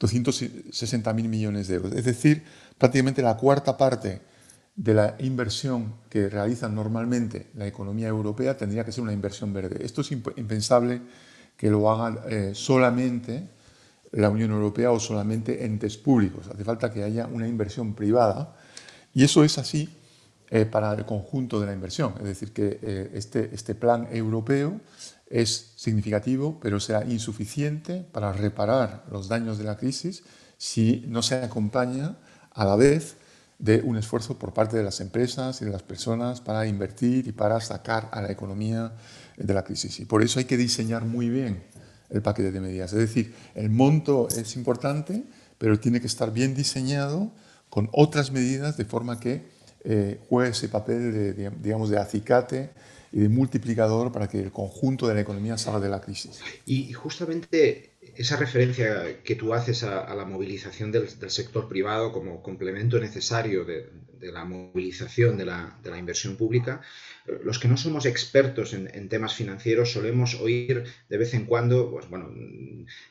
260.000 0.00 1.28
millones 1.28 1.68
de 1.68 1.74
euros. 1.74 1.92
Es 1.92 2.06
decir, 2.06 2.42
prácticamente 2.78 3.20
la 3.20 3.36
cuarta 3.36 3.76
parte 3.76 4.22
de 4.74 4.94
la 4.94 5.16
inversión 5.18 5.94
que 6.08 6.28
realiza 6.28 6.68
normalmente 6.68 7.50
la 7.54 7.66
economía 7.66 8.08
europea 8.08 8.56
tendría 8.56 8.84
que 8.84 8.92
ser 8.92 9.04
una 9.04 9.12
inversión 9.12 9.52
verde. 9.52 9.84
Esto 9.84 10.00
es 10.00 10.12
impensable 10.12 11.02
que 11.56 11.70
lo 11.70 11.90
haga 11.90 12.24
eh, 12.28 12.52
solamente 12.54 13.48
la 14.12 14.30
Unión 14.30 14.50
Europea 14.50 14.90
o 14.90 15.00
solamente 15.00 15.64
entes 15.64 15.96
públicos. 15.96 16.48
Hace 16.48 16.64
falta 16.64 16.92
que 16.92 17.02
haya 17.02 17.26
una 17.26 17.48
inversión 17.48 17.94
privada 17.94 18.56
y 19.14 19.24
eso 19.24 19.44
es 19.44 19.58
así 19.58 19.88
eh, 20.50 20.66
para 20.66 20.92
el 20.94 21.06
conjunto 21.06 21.60
de 21.60 21.66
la 21.66 21.72
inversión. 21.72 22.14
Es 22.18 22.24
decir, 22.24 22.52
que 22.52 22.78
eh, 22.82 23.10
este, 23.14 23.54
este 23.54 23.74
plan 23.74 24.08
europeo 24.10 24.80
es 25.28 25.72
significativo, 25.76 26.58
pero 26.60 26.78
será 26.78 27.04
insuficiente 27.04 28.04
para 28.12 28.32
reparar 28.32 29.04
los 29.10 29.28
daños 29.28 29.56
de 29.56 29.64
la 29.64 29.76
crisis 29.76 30.24
si 30.58 31.04
no 31.08 31.22
se 31.22 31.36
acompaña 31.36 32.16
a 32.50 32.64
la 32.66 32.76
vez 32.76 33.16
de 33.62 33.80
un 33.80 33.96
esfuerzo 33.96 34.36
por 34.40 34.52
parte 34.52 34.76
de 34.76 34.82
las 34.82 35.00
empresas 35.00 35.62
y 35.62 35.64
de 35.64 35.70
las 35.70 35.84
personas 35.84 36.40
para 36.40 36.66
invertir 36.66 37.28
y 37.28 37.32
para 37.32 37.60
sacar 37.60 38.08
a 38.10 38.20
la 38.20 38.30
economía 38.32 38.92
de 39.36 39.54
la 39.54 39.62
crisis. 39.62 40.00
Y 40.00 40.04
por 40.04 40.20
eso 40.20 40.40
hay 40.40 40.46
que 40.46 40.56
diseñar 40.56 41.04
muy 41.04 41.28
bien 41.28 41.62
el 42.10 42.22
paquete 42.22 42.50
de 42.50 42.60
medidas. 42.60 42.92
Es 42.92 42.98
decir, 42.98 43.32
el 43.54 43.70
monto 43.70 44.26
es 44.28 44.56
importante, 44.56 45.22
pero 45.58 45.78
tiene 45.78 46.00
que 46.00 46.08
estar 46.08 46.32
bien 46.32 46.56
diseñado 46.56 47.30
con 47.70 47.88
otras 47.92 48.32
medidas 48.32 48.76
de 48.76 48.84
forma 48.84 49.20
que 49.20 49.46
eh, 49.84 50.18
juegue 50.28 50.50
ese 50.50 50.68
papel 50.68 51.12
de, 51.12 51.50
digamos, 51.50 51.88
de 51.88 51.98
acicate 51.98 52.70
y 53.12 53.20
de 53.20 53.28
multiplicador 53.28 54.10
para 54.10 54.28
que 54.28 54.40
el 54.40 54.50
conjunto 54.50 55.06
de 55.06 55.14
la 55.14 55.20
economía 55.20 55.56
salga 55.56 55.78
de 55.78 55.88
la 55.88 56.00
crisis. 56.00 56.40
Y 56.66 56.92
justamente 56.94 57.91
esa 58.14 58.36
referencia 58.36 59.22
que 59.22 59.36
tú 59.36 59.54
haces 59.54 59.82
a, 59.84 60.14
la 60.14 60.24
movilización 60.24 60.92
del, 60.92 61.08
sector 61.08 61.68
privado 61.68 62.12
como 62.12 62.42
complemento 62.42 62.98
necesario 62.98 63.64
de, 63.64 63.88
la 64.20 64.44
movilización 64.44 65.36
de 65.36 65.46
la, 65.46 65.98
inversión 65.98 66.36
pública, 66.36 66.80
los 67.42 67.58
que 67.58 67.68
no 67.68 67.76
somos 67.76 68.06
expertos 68.06 68.74
en, 68.74 69.08
temas 69.08 69.34
financieros 69.34 69.92
solemos 69.92 70.34
oír 70.34 70.84
de 71.08 71.18
vez 71.18 71.34
en 71.34 71.46
cuando 71.46 71.90
pues, 71.90 72.08
bueno, 72.08 72.30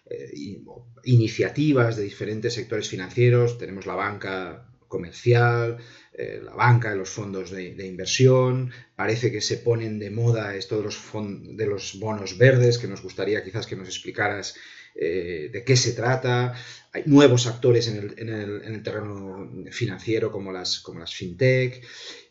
eh, 0.09 0.61
iniciativas 1.03 1.95
de 1.95 2.03
diferentes 2.03 2.53
sectores 2.53 2.87
financieros, 2.87 3.57
tenemos 3.57 3.85
la 3.85 3.95
banca 3.95 4.67
comercial, 4.87 5.77
eh, 6.13 6.41
la 6.43 6.53
banca, 6.53 6.93
los 6.93 7.09
fondos 7.09 7.49
de, 7.49 7.87
inversión, 7.87 8.71
parece 8.95 9.31
que 9.31 9.41
se 9.41 9.57
ponen 9.57 9.97
de 9.97 10.11
moda 10.11 10.55
esto 10.55 10.77
de 10.77 10.83
los, 10.83 11.01
de 11.13 11.65
los 11.65 11.97
bonos 11.99 12.37
verdes, 12.37 12.77
que 12.77 12.87
nos 12.87 13.01
gustaría 13.01 13.43
quizás 13.43 13.65
que 13.65 13.77
nos 13.77 13.87
explicaras 13.87 14.55
eh, 14.95 15.49
de 15.51 15.63
qué 15.63 15.75
se 15.75 15.93
trata. 15.93 16.53
Hay 16.93 17.03
nuevos 17.05 17.47
actores 17.47 17.87
en 17.87 18.29
el, 18.29 18.83
terreno 18.83 19.49
financiero 19.71 20.31
como 20.31 20.51
las, 20.51 20.79
como 20.79 20.99
las 20.99 21.13
fintech 21.13 21.83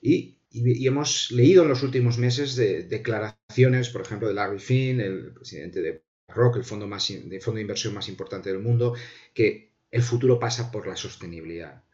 y, 0.02 0.36
hemos 0.52 1.30
leído 1.30 1.62
en 1.62 1.68
los 1.68 1.84
últimos 1.84 2.18
meses 2.18 2.56
de 2.56 2.82
declaraciones, 2.82 3.88
por 3.90 4.02
ejemplo, 4.02 4.26
de 4.26 4.34
Larry 4.34 4.58
Finn, 4.58 5.00
el 5.00 5.32
presidente 5.32 5.80
de 5.80 6.02
Rock, 6.26 6.56
el 6.56 6.64
fondo, 6.64 6.88
más, 6.88 7.06
de 7.08 7.40
fondo 7.40 7.56
de 7.56 7.62
inversión 7.62 7.94
más 7.94 8.08
importante 8.08 8.50
del 8.50 8.58
mundo, 8.58 8.94
que 9.32 9.70
el 9.90 10.02
futuro 10.02 10.40
pasa 10.40 10.72
por 10.72 10.88
la 10.88 10.96
sostenibilidad. 10.96 11.84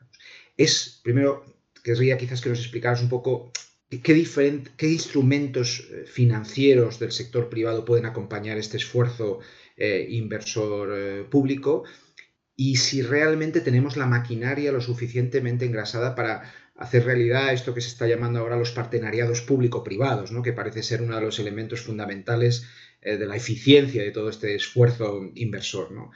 Es, 0.56 1.00
primero, 1.02 1.44
querría 1.82 2.16
quizás 2.16 2.40
que 2.40 2.48
nos 2.48 2.60
explicaras 2.60 3.02
un 3.02 3.10
poco 3.10 3.52
qué, 3.88 4.00
qué 4.76 4.88
instrumentos 4.88 5.88
eh, 5.90 6.04
financieros 6.06 6.98
del 6.98 7.12
sector 7.12 7.48
privado 7.48 7.84
pueden 7.84 8.06
acompañar 8.06 8.58
este 8.58 8.76
esfuerzo 8.76 9.40
eh, 9.76 10.06
inversor 10.10 10.90
eh, 10.94 11.24
público 11.24 11.84
y 12.56 12.76
si 12.76 13.02
realmente 13.02 13.60
tenemos 13.60 13.96
la 13.96 14.06
maquinaria 14.06 14.72
lo 14.72 14.80
suficientemente 14.80 15.66
engrasada 15.66 16.14
para 16.14 16.50
hacer 16.76 17.04
realidad 17.04 17.52
esto 17.52 17.74
que 17.74 17.80
se 17.80 17.88
está 17.88 18.06
llamando 18.06 18.38
ahora 18.38 18.56
los 18.56 18.70
partenariados 18.70 19.42
público-privados, 19.42 20.32
¿no? 20.32 20.42
que 20.42 20.52
parece 20.52 20.82
ser 20.82 21.02
uno 21.02 21.16
de 21.16 21.22
los 21.22 21.38
elementos 21.38 21.82
fundamentales 21.82 22.66
eh, 23.02 23.16
de 23.16 23.26
la 23.26 23.36
eficiencia 23.36 24.02
de 24.02 24.10
todo 24.10 24.30
este 24.30 24.54
esfuerzo 24.54 25.30
inversor. 25.34 25.92
¿no? 25.92 26.10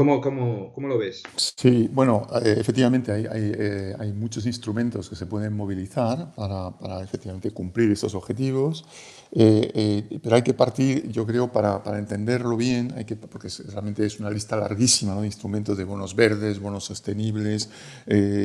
¿Cómo, 0.00 0.18
cómo, 0.18 0.72
cómo, 0.72 0.88
lo 0.88 0.96
ves? 0.96 1.22
Sí, 1.36 1.86
bueno, 1.92 2.26
eh, 2.42 2.54
efectivamente 2.56 3.12
hay, 3.12 3.26
hay, 3.26 3.52
eh, 3.54 3.94
hay, 3.98 4.14
muchos 4.14 4.46
instrumentos 4.46 5.10
que 5.10 5.14
se 5.14 5.26
pueden 5.26 5.54
movilizar 5.54 6.34
para, 6.34 6.70
para 6.70 7.02
efectivamente 7.02 7.50
cumplir 7.50 7.90
estos 7.90 8.14
objetivos, 8.14 8.86
eh, 9.30 10.18
pero 10.22 10.36
hay 10.36 10.42
que 10.42 10.54
partir, 10.54 11.06
yo 11.10 11.26
creo, 11.26 11.52
para, 11.52 11.82
para, 11.82 11.98
entenderlo 11.98 12.56
bien, 12.56 12.94
hay 12.96 13.04
que, 13.04 13.14
porque 13.14 13.48
realmente 13.70 14.06
es 14.06 14.18
una 14.18 14.30
lista 14.30 14.56
larguísima 14.56 15.14
¿no? 15.14 15.20
de 15.20 15.26
instrumentos 15.26 15.76
de 15.76 15.84
bonos 15.84 16.16
verdes, 16.16 16.58
bonos 16.58 16.84
sostenibles, 16.84 17.68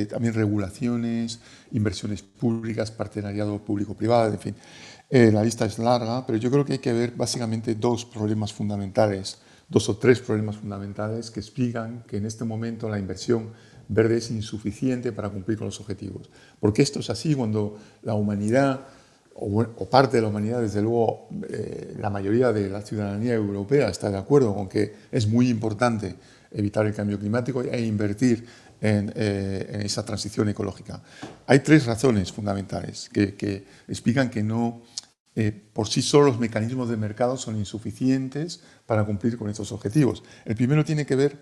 también 0.09 0.33
regulaciones, 0.33 1.39
inversiones 1.71 2.21
públicas, 2.21 2.91
partenariado 2.91 3.63
público-privado, 3.63 4.33
en 4.33 4.39
fin. 4.39 4.55
la 5.09 5.41
lista 5.41 5.63
es 5.63 5.79
larga, 5.79 6.25
pero 6.25 6.37
yo 6.37 6.51
creo 6.51 6.65
que 6.65 6.73
hay 6.73 6.79
que 6.79 6.91
ver 6.91 7.11
básicamente 7.11 7.75
dos 7.75 8.03
problemas 8.03 8.51
fundamentales 8.51 9.37
dos 9.67 9.89
o 9.89 9.97
tres 9.97 10.19
problemas 10.19 10.57
fundamentales 10.57 11.31
que 11.31 11.39
explican 11.39 12.03
que 12.07 12.17
en 12.17 12.25
este 12.25 12.45
momento 12.45 12.87
la 12.89 12.99
inversión 12.99 13.49
verde 13.87 14.17
es 14.17 14.31
insuficiente 14.31 15.11
para 15.11 15.29
cumplir 15.29 15.57
con 15.57 15.65
los 15.65 15.79
objetivos. 15.79 16.29
Porque 16.59 16.81
esto 16.81 16.99
es 16.99 17.09
así 17.09 17.35
cuando 17.35 17.77
la 18.03 18.13
humanidad, 18.13 18.81
o, 19.33 19.65
parte 19.89 20.17
de 20.17 20.23
la 20.23 20.29
humanidad, 20.29 20.61
desde 20.61 20.81
luego 20.81 21.27
eh, 21.49 21.95
la 21.99 22.09
mayoría 22.09 22.51
de 22.51 22.69
la 22.69 22.81
ciudadanía 22.81 23.33
europea 23.33 23.89
está 23.89 24.09
de 24.09 24.17
acuerdo 24.17 24.53
con 24.53 24.69
que 24.69 24.93
es 25.11 25.27
muy 25.27 25.49
importante 25.49 26.15
evitar 26.51 26.85
el 26.85 26.93
cambio 26.93 27.19
climático 27.19 27.61
e 27.61 27.81
invertir 27.81 28.45
en, 28.81 29.11
eh, 29.15 29.81
esa 29.83 30.05
transición 30.05 30.49
ecológica. 30.49 31.01
Hay 31.47 31.59
tres 31.59 31.85
razones 31.85 32.31
fundamentales 32.31 33.09
que, 33.11 33.35
que 33.35 33.65
explican 33.87 34.29
que 34.29 34.43
no 34.43 34.81
eh, 35.35 35.51
por 35.73 35.87
sí 35.89 36.01
solos 36.01 36.27
los 36.27 36.39
mecanismos 36.39 36.89
de 36.89 36.95
mercado 36.95 37.35
son 37.35 37.57
insuficientes 37.57 38.61
para 38.85 39.03
cumplir 39.03 39.37
con 39.37 39.49
estos 39.49 39.71
objetivos. 39.73 40.23
El 40.45 40.55
primero 40.55 40.85
tiene 40.85 41.05
que 41.05 41.15
ver 41.15 41.37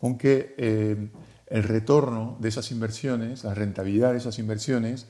con 0.00 0.18
que 0.18 0.54
eh, 0.58 1.10
el 1.46 1.62
retorno 1.62 2.36
de 2.40 2.48
esas 2.48 2.70
inversiones, 2.72 3.44
la 3.44 3.54
rentabilidad 3.54 4.12
de 4.12 4.18
esas 4.18 4.38
inversiones, 4.38 5.06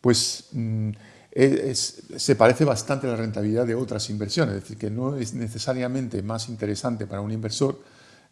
pues 0.00 0.48
mm, 0.52 0.90
se 1.72 2.36
parece 2.36 2.64
bastante 2.64 3.06
a 3.06 3.10
la 3.10 3.16
rentabilidad 3.16 3.66
de 3.66 3.74
otras 3.74 4.10
inversiones, 4.10 4.56
es 4.56 4.62
decir, 4.62 4.76
que 4.76 4.90
no 4.90 5.16
es 5.16 5.32
necesariamente 5.32 6.22
más 6.22 6.48
interesante 6.48 7.06
para 7.06 7.22
un 7.22 7.30
inversor 7.30 7.80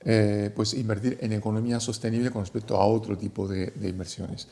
eh, 0.04 0.50
pues 0.54 0.74
invertir 0.74 1.18
en 1.20 1.32
economía 1.32 1.80
sostenible 1.80 2.30
con 2.30 2.42
respecto 2.42 2.76
a 2.76 2.84
otro 2.84 3.16
tipo 3.16 3.48
de 3.48 3.72
inversiones. 3.82 4.48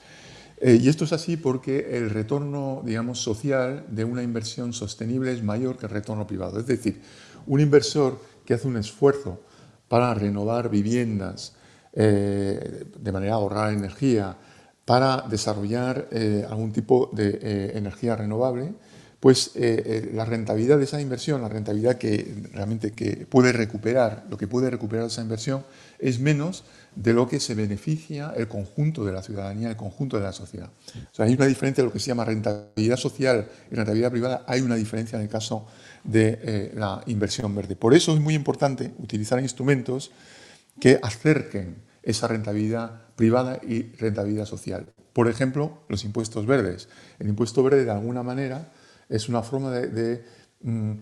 Eh, 0.59 0.79
y 0.81 0.89
esto 0.89 1.05
es 1.05 1.13
así 1.13 1.37
porque 1.37 1.97
el 1.97 2.11
retorno, 2.11 2.83
digamos, 2.85 3.21
social 3.21 3.85
de 3.89 4.05
una 4.05 4.23
inversión 4.23 4.73
sostenible 4.73 5.33
es 5.33 5.43
mayor 5.43 5.77
que 5.77 5.87
el 5.87 5.93
retorno 5.93 6.27
privado. 6.27 6.59
Es 6.59 6.67
decir, 6.67 7.01
un 7.47 7.61
inversor 7.61 8.19
que 8.45 8.55
hace 8.55 8.67
un 8.67 8.77
esfuerzo 8.77 9.41
para 9.89 10.13
renovar 10.15 10.71
viviendas 10.71 11.55
eh, 11.93 12.85
de 12.99 13.13
manera 13.13 13.35
a 13.35 13.37
ahorrar 13.37 13.73
energía, 13.73 14.37
para 14.85 15.25
desarrollar 15.29 16.09
eh, 16.11 16.47
algún 16.49 16.73
tipo 16.73 17.11
de 17.13 17.73
energía 17.75 18.15
renovable, 18.17 18.75
pues 19.21 19.53
la 19.57 20.25
rentabilidad 20.25 20.79
de 20.79 20.85
esa 20.85 21.01
inversión, 21.01 21.43
la 21.43 21.49
rentabilidad 21.49 21.97
que 21.97 22.49
realmente 22.53 22.93
que 22.93 23.27
puede 23.29 23.53
recuperar, 23.53 24.27
lo 24.31 24.37
que 24.37 24.47
puede 24.47 24.71
recuperar 24.71 25.07
esa 25.07 25.23
inversión, 25.23 25.65
es 25.99 26.21
menos 26.21 26.65
de 26.97 27.13
lo 27.13 27.29
que 27.29 27.41
se 27.41 27.55
beneficia 27.55 28.33
el 28.37 28.49
conjunto 28.49 29.05
de 29.05 29.13
la 29.13 29.23
ciudadanía, 29.23 29.69
el 29.69 29.77
conjunto 29.77 30.17
de 30.17 30.25
la 30.25 30.33
sociedad. 30.33 30.71
O 31.13 31.15
sea, 31.15 31.27
hay 31.27 31.35
una 31.35 31.47
diferencia 31.47 31.83
de 31.83 31.89
lo 31.89 31.93
que 31.93 32.01
se 32.01 32.07
llama 32.07 32.25
rentabilidad 32.25 32.97
social 32.97 33.49
y 33.71 33.75
rentabilidad 33.75 34.11
privada, 34.11 34.45
hay 34.47 34.63
una 34.63 34.77
diferencia 34.77 35.17
en 35.17 35.23
el 35.23 35.29
caso 35.29 35.67
de 36.05 36.39
eh, 36.43 36.73
la 36.75 37.03
inversión 37.07 37.55
verde. 37.55 37.77
Por 37.77 37.95
eso 37.95 38.15
es 38.15 38.21
muy 38.21 38.35
importante 38.35 38.95
utilizar 38.99 39.39
instrumentos 39.41 40.11
que 40.81 40.99
acerquen 41.03 41.77
esa 42.03 42.29
rentabilidad 42.29 43.03
privada 43.15 43.61
y 43.63 43.83
rentabilidad 43.97 44.47
social. 44.47 44.87
Por 45.13 45.29
ejemplo, 45.29 45.83
los 45.89 46.05
impuestos 46.05 46.47
verdes. 46.47 46.89
El 47.19 47.29
impuesto 47.29 47.63
verde, 47.63 47.85
de 47.85 47.91
alguna 47.91 48.23
manera, 48.23 48.73
es 49.09 49.29
una 49.29 49.43
forma 49.43 49.71
de, 49.71 50.25
mm, 50.63 50.93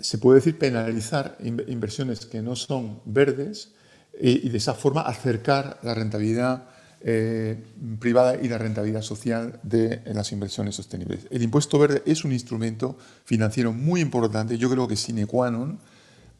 se 0.00 0.18
puede 0.18 0.40
decir, 0.40 0.58
penalizar 0.58 1.36
inversiones 1.40 2.26
que 2.26 2.42
no 2.42 2.56
son 2.56 3.00
verdes, 3.04 3.72
y, 4.18 4.48
de 4.48 4.58
esa 4.58 4.74
forma 4.74 5.02
acercar 5.02 5.78
la 5.82 5.94
rentabilidad 5.94 6.64
eh, 7.04 7.60
privada 7.98 8.36
y 8.40 8.48
la 8.48 8.58
rentabilidad 8.58 9.02
social 9.02 9.58
de 9.64 10.02
las 10.06 10.30
inversiones 10.30 10.76
sostenibles. 10.76 11.26
El 11.30 11.42
impuesto 11.42 11.78
verde 11.78 12.02
es 12.06 12.24
un 12.24 12.32
instrumento 12.32 12.96
financiero 13.24 13.72
muy 13.72 14.00
importante, 14.00 14.56
yo 14.56 14.70
creo 14.70 14.86
que 14.86 14.94
sine 14.94 15.26
qua 15.26 15.50
non, 15.50 15.80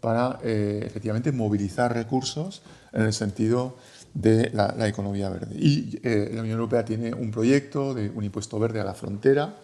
para 0.00 0.38
eh, 0.42 0.83
efectivamente 0.87 1.33
movilizar 1.33 1.95
recursos 1.95 2.62
en 2.92 3.02
el 3.02 3.12
sentido 3.12 3.76
de 4.14 4.50
la, 4.50 4.87
economía 4.87 5.31
verde. 5.31 5.57
Y 5.59 5.99
eh, 6.02 6.31
la 6.35 6.42
Unión 6.42 6.59
Europea 6.59 6.85
tiene 6.85 7.14
un 7.14 7.31
proyecto 7.31 7.95
de 7.95 8.11
un 8.11 8.23
impuesto 8.23 8.59
verde 8.59 8.81
a 8.81 8.85
la 8.85 8.95
frontera 8.95 9.57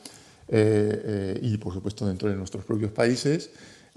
y, 0.51 1.59
por 1.59 1.75
supuesto, 1.75 2.07
dentro 2.07 2.29
de 2.31 2.37
nuestros 2.37 2.65
propios 2.65 2.91
países 2.91 3.51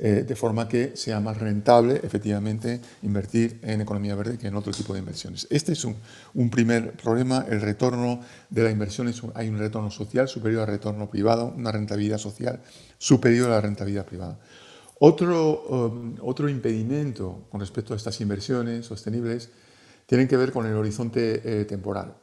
eh, 0.04 0.26
de 0.28 0.36
forma 0.36 0.68
que 0.68 0.98
sea 0.98 1.20
más 1.20 1.38
rentable 1.38 2.02
efectivamente 2.02 2.82
invertir 3.04 3.60
en 3.62 3.82
economía 3.82 4.16
verde 4.16 4.40
que 4.40 4.48
en 4.48 4.56
otro 4.56 4.72
tipo 4.72 4.94
de 4.94 5.00
inversiones. 5.00 5.46
Este 5.52 5.74
es 5.74 5.86
un, 5.86 6.50
primer 6.50 6.94
problema, 6.94 7.46
el 7.48 7.62
retorno 7.62 8.20
de 8.50 8.64
la 8.64 8.72
inversión, 8.72 9.14
hay 9.36 9.50
un 9.50 9.60
retorno 9.60 9.92
social 9.92 10.28
superior 10.28 10.62
al 10.62 10.70
retorno 10.70 11.08
privado, 11.08 11.54
una 11.56 11.72
rentabilidad 11.72 12.18
social 12.18 12.62
superior 12.98 13.52
a 13.52 13.56
la 13.56 13.62
rentabilidad 13.62 14.08
privada. 14.08 14.40
Otro, 14.98 15.66
um, 15.70 16.16
otro 16.22 16.50
impedimento 16.50 17.46
con 17.52 17.60
respecto 17.60 17.94
a 17.94 17.98
estas 17.98 18.20
inversiones 18.22 18.88
sostenibles 18.88 19.52
tienen 20.08 20.28
que 20.28 20.36
ver 20.36 20.52
con 20.52 20.66
el 20.66 20.74
horizonte 20.74 21.42
eh, 21.44 21.66
temporal. 21.66 22.16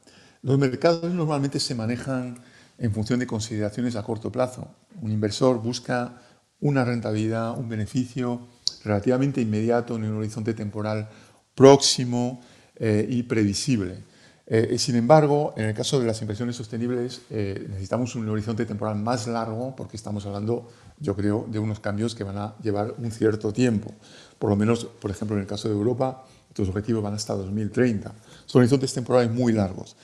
Los 0.43 0.59
mercados 0.59 1.15
normalmente 1.15 1.61
se 1.61 1.77
manejan 1.77 2.41
en 2.79 2.93
función 2.93 3.19
de 3.19 3.27
consideraciones 3.27 3.97
a 3.97 4.03
corto 4.03 4.31
plazo. 4.31 4.69
Un 5.03 5.11
inversor 5.11 5.61
busca 5.61 6.23
una 6.61 6.85
rentabilidad, 6.85 7.59
un 7.59 7.69
beneficio 7.69 8.41
relativamente 8.85 9.41
inmediato 9.41 9.97
en 9.97 10.05
un 10.05 10.17
horizonte 10.17 10.55
temporal 10.55 11.09
próximo 11.55 12.41
eh, 12.77 13.07
y 13.09 13.25
previsible. 13.25 14.05
Eh, 14.51 14.79
sin 14.79 14.97
embargo, 14.97 15.53
en 15.59 15.67
el 15.67 15.75
caso 15.75 16.01
de 16.01 16.07
las 16.07 16.23
inversiones 16.23 16.57
sostenibles 16.57 17.21
eh, 17.29 17.67
necesitamos 17.69 18.15
un 18.15 18.27
horizonte 18.31 18.65
temporal 18.65 18.97
más 18.97 19.27
largo 19.27 19.77
porque 19.77 19.99
estamos 19.99 20.25
hablando, 20.25 20.71
yo 20.99 21.15
creo, 21.15 21.47
de 21.51 21.59
unos 21.59 21.81
cambios 21.81 22.15
que 22.15 22.25
van 22.25 22.39
a 22.39 22.57
llevar 22.63 22.95
un 22.97 23.11
cierto 23.11 23.53
tiempo. 23.53 23.93
Por 24.39 24.49
lo 24.49 24.57
menos, 24.57 24.87
por 24.87 25.11
ejemplo, 25.11 25.37
en 25.37 25.43
el 25.43 25.47
caso 25.47 25.69
de 25.69 25.75
Europa, 25.75 26.25
estos 26.49 26.69
objetivos 26.69 27.03
van 27.03 27.13
hasta 27.13 27.35
2030. 27.35 28.15
Son 28.47 28.61
horizontes 28.61 28.95
temporales 28.95 29.31
muy 29.31 29.53
largos. 29.53 29.97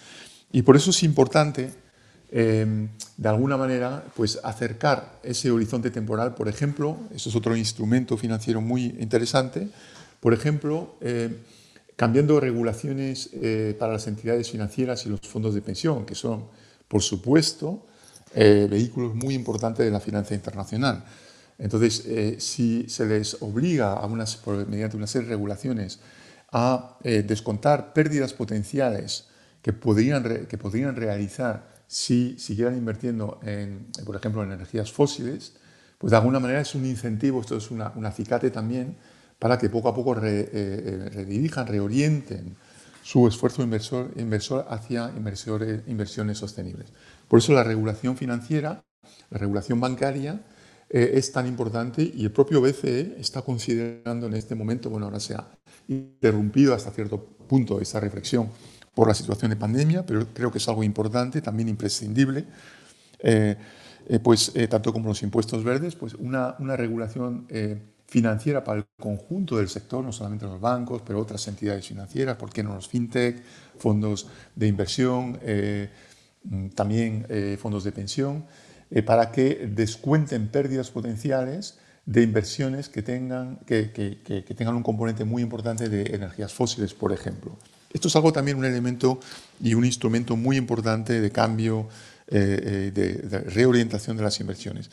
Y 0.52 0.61
por 0.61 0.76
eso 0.76 0.90
es 0.90 1.02
importante, 1.02 1.73
eh, 2.35 2.88
de 3.17 3.29
alguna 3.29 3.57
manera, 3.57 4.05
pues 4.14 4.41
acercar 4.43 5.21
ese 5.23 5.50
horizonte 5.50 5.91
temporal, 5.91 6.35
por 6.35 6.49
ejemplo, 6.49 6.99
eso 7.14 7.31
es 7.31 7.37
otro 7.37 7.57
instrumento 7.57 8.17
financiero 8.17 8.61
muy 8.61 8.97
interesante, 8.99 9.69
por 10.21 10.35
ejemplo, 10.35 10.97
cambiando 11.97 12.41
regulaciones 12.41 13.31
eh, 13.35 13.76
para 13.79 13.93
las 13.93 14.07
entidades 14.07 14.50
financieras 14.50 15.07
y 15.07 15.09
los 15.09 15.21
fondos 15.21 15.55
de 15.55 15.62
pensión, 15.62 16.05
que 16.05 16.14
son, 16.14 16.45
por 16.88 17.03
supuesto, 17.03 17.87
eh, 18.35 18.67
vehículos 18.69 19.14
muy 19.14 19.35
importantes 19.35 19.85
de 19.85 19.93
la 19.93 20.00
finanza 20.00 20.35
internacional. 20.35 21.05
Entonces, 21.59 22.05
eh, 22.07 22.37
si 22.41 22.88
se 22.88 23.07
les 23.07 23.41
obliga 23.41 23.93
a 23.93 24.07
unas, 24.07 24.41
mediante 24.69 24.97
una 24.97 25.07
serie 25.07 25.29
de 25.29 25.35
regulaciones 25.35 26.00
a 26.57 26.99
descontar 27.03 27.93
pérdidas 27.93 28.33
potenciales 28.33 29.25
que 29.61 29.73
podrían, 29.73 30.47
que 30.47 30.57
podrían 30.57 30.95
realizar 30.95 31.74
si 31.87 32.38
siguieran 32.38 32.76
invirtiendo, 32.76 33.41
en, 33.43 33.87
por 34.05 34.17
ejemplo, 34.17 34.43
en 34.43 34.53
energías 34.53 34.93
fósiles, 34.93 35.55
pues 35.99 36.11
de 36.11 36.17
alguna 36.17 36.41
manera 36.41 36.61
es 36.61 36.75
un 36.75 36.85
incentivo, 36.85 37.41
esto 37.41 37.57
es 37.57 37.71
una, 37.71 37.93
un 37.95 38.05
acicate 38.07 38.50
también 38.50 38.97
para 39.38 39.59
que 39.59 39.69
poco 39.69 39.88
a 39.88 39.95
poco 39.95 40.17
eh, 40.23 40.49
eh, 40.53 41.11
redirijan, 41.12 41.67
reorienten 41.67 42.57
su 43.03 43.29
esfuerzo 43.29 43.62
inversor, 43.62 44.67
hacia 44.71 45.12
inversiones 45.17 46.38
sostenibles. 46.38 46.88
Por 47.29 47.38
eso 47.38 47.53
la 47.53 47.62
regulación 47.62 48.17
financiera, 48.17 48.83
la 49.31 49.38
regulación 49.38 49.79
bancaria, 49.81 50.41
eh, 50.88 51.12
es 51.14 51.33
tan 51.33 51.47
importante 51.47 52.03
y 52.03 52.25
el 52.25 52.33
propio 52.33 52.62
BCE 52.62 53.17
está 53.19 53.43
considerando 53.43 54.26
en 54.26 54.35
este 54.35 54.55
momento, 54.55 54.88
bueno, 54.88 55.07
ahora 55.07 55.21
se 55.21 55.35
ha 55.35 55.47
interrumpido 55.88 56.75
hasta 56.75 56.91
cierto 56.91 57.23
punto 57.47 57.81
esa 57.81 58.00
reflexión 58.00 58.49
por 58.95 59.09
la 59.09 59.15
situación 59.15 59.51
de 59.51 59.57
pandemia, 59.57 60.07
pero 60.07 60.27
creo 60.33 60.51
que 60.53 60.59
es 60.59 60.69
algo 60.69 60.85
importante, 60.85 61.41
también 61.41 61.69
imprescindible, 61.69 62.45
pues 64.23 64.53
tanto 64.69 64.93
como 64.93 65.09
los 65.09 65.23
impuestos 65.23 65.65
verdes, 65.65 65.97
pues 65.97 66.15
una, 66.15 66.55
regulación 66.77 67.47
financiera 68.07 68.63
para 68.63 68.79
el 68.79 68.87
conjunto 69.01 69.57
del 69.57 69.69
sector, 69.69 70.05
no 70.05 70.13
solamente 70.13 70.45
los 70.45 70.61
bancos, 70.61 71.03
pero 71.05 71.21
otras 71.21 71.47
entidades 71.49 71.89
financieras, 71.89 72.37
¿por 72.37 72.51
qué 72.51 72.63
no 72.63 72.75
los 72.75 72.89
fintech, 72.89 73.43
fondos 73.79 74.29
de 74.55 74.69
inversión, 74.69 75.39
eh, 75.43 75.91
mm, 76.45 76.69
también 76.69 77.27
eh, 77.29 77.57
fondos 77.61 77.85
de 77.85 77.93
pensión, 77.93 78.45
eh, 78.91 79.03
para 79.03 79.33
que 79.33 79.69
descuenten 79.69 80.49
pérdidas 80.49 80.91
potenciales 80.91 81.79
de 82.07 82.23
inversiones 82.23 82.89
que 82.89 83.03
tengan, 83.03 83.57
que, 83.67 83.85
tengan 84.57 84.77
un 84.77 84.83
componente 84.83 85.25
muy 85.25 85.43
importante 85.43 85.89
de 85.89 86.15
energías 86.15 86.53
fósiles, 86.53 86.93
por 86.93 87.13
ejemplo. 87.13 87.57
Esto 87.95 88.09
es 88.09 88.17
algo 88.17 88.31
también 88.31 88.59
un 88.59 88.67
elemento 88.67 89.21
y 89.63 89.73
un 89.73 89.87
instrumento 89.87 90.37
muy 90.37 90.59
importante 90.59 91.19
de 91.21 91.31
cambio, 91.31 91.89
de 92.27 93.45
reorientación 93.47 94.19
de 94.19 94.25
las 94.25 94.39
inversiones. 94.41 94.91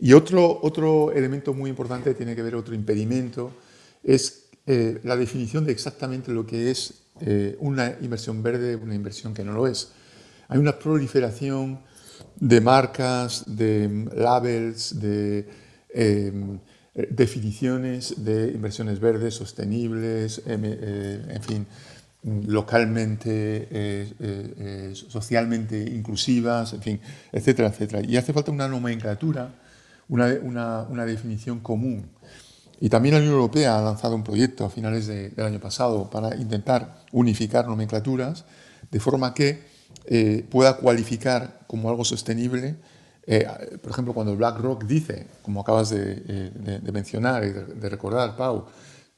Y 0.00 0.12
otro, 0.12 0.60
otro 0.62 1.12
elemento 1.12 1.52
muy 1.52 1.70
importante 1.70 2.14
tiene 2.14 2.36
que 2.36 2.42
ver, 2.42 2.54
otro 2.54 2.74
impedimento, 2.74 3.52
es 4.04 4.44
eh, 4.66 5.00
la 5.02 5.16
definición 5.16 5.64
de 5.64 5.72
exactamente 5.72 6.30
lo 6.30 6.46
que 6.46 6.70
es 6.70 6.94
eh, 7.20 7.56
una 7.58 7.96
inversión 8.00 8.42
verde, 8.42 8.76
una 8.76 8.94
inversión 8.94 9.34
que 9.34 9.42
no 9.42 9.52
lo 9.52 9.66
es. 9.66 9.90
Hay 10.48 10.58
una 10.58 10.78
proliferación 10.78 11.80
de 12.36 12.60
marcas, 12.60 13.44
de 13.46 14.08
labels, 14.14 15.00
de 15.00 15.68
definiciones 17.10 18.24
de 18.24 18.50
inversiones 18.52 19.00
verdes, 19.00 19.34
sostenibles, 19.34 20.42
eh, 20.46 21.24
en 21.28 21.42
fin, 21.42 21.66
localmente, 22.22 24.14
socialmente 24.92 25.80
inclusivas, 25.80 26.72
en 26.72 26.82
fin, 26.82 27.00
etcétera, 27.32 27.68
etcétera. 27.68 28.02
Y 28.06 28.16
hace 28.16 28.32
falta 28.32 28.50
una 28.50 28.68
nomenclatura 28.68 29.52
una, 30.08 30.86
una, 30.90 31.06
definición 31.06 31.60
común. 31.60 32.08
Y 32.80 32.88
también 32.88 33.14
la 33.14 33.20
Unión 33.20 33.34
Europea 33.34 33.78
ha 33.78 33.82
lanzado 33.82 34.14
un 34.14 34.24
proyecto 34.24 34.64
a 34.64 34.70
finales 34.70 35.06
del 35.06 35.40
año 35.40 35.60
pasado 35.60 36.08
para 36.10 36.34
intentar 36.36 37.02
unificar 37.12 37.66
nomenclaturas 37.66 38.44
de 38.90 39.00
forma 39.00 39.34
que 39.34 39.62
eh, 40.06 40.46
pueda 40.48 40.76
cualificar 40.76 41.60
como 41.66 41.90
algo 41.90 42.04
sostenible. 42.04 42.76
Eh, 43.26 43.46
por 43.82 43.90
ejemplo, 43.90 44.14
cuando 44.14 44.36
BlackRock 44.36 44.84
dice, 44.84 45.26
como 45.42 45.60
acabas 45.60 45.90
de, 45.90 46.22
eh, 46.26 46.80
de 46.82 46.92
mencionar 46.92 47.44
y 47.44 47.50
de, 47.50 47.88
recordar, 47.88 48.36
Pau, 48.36 48.66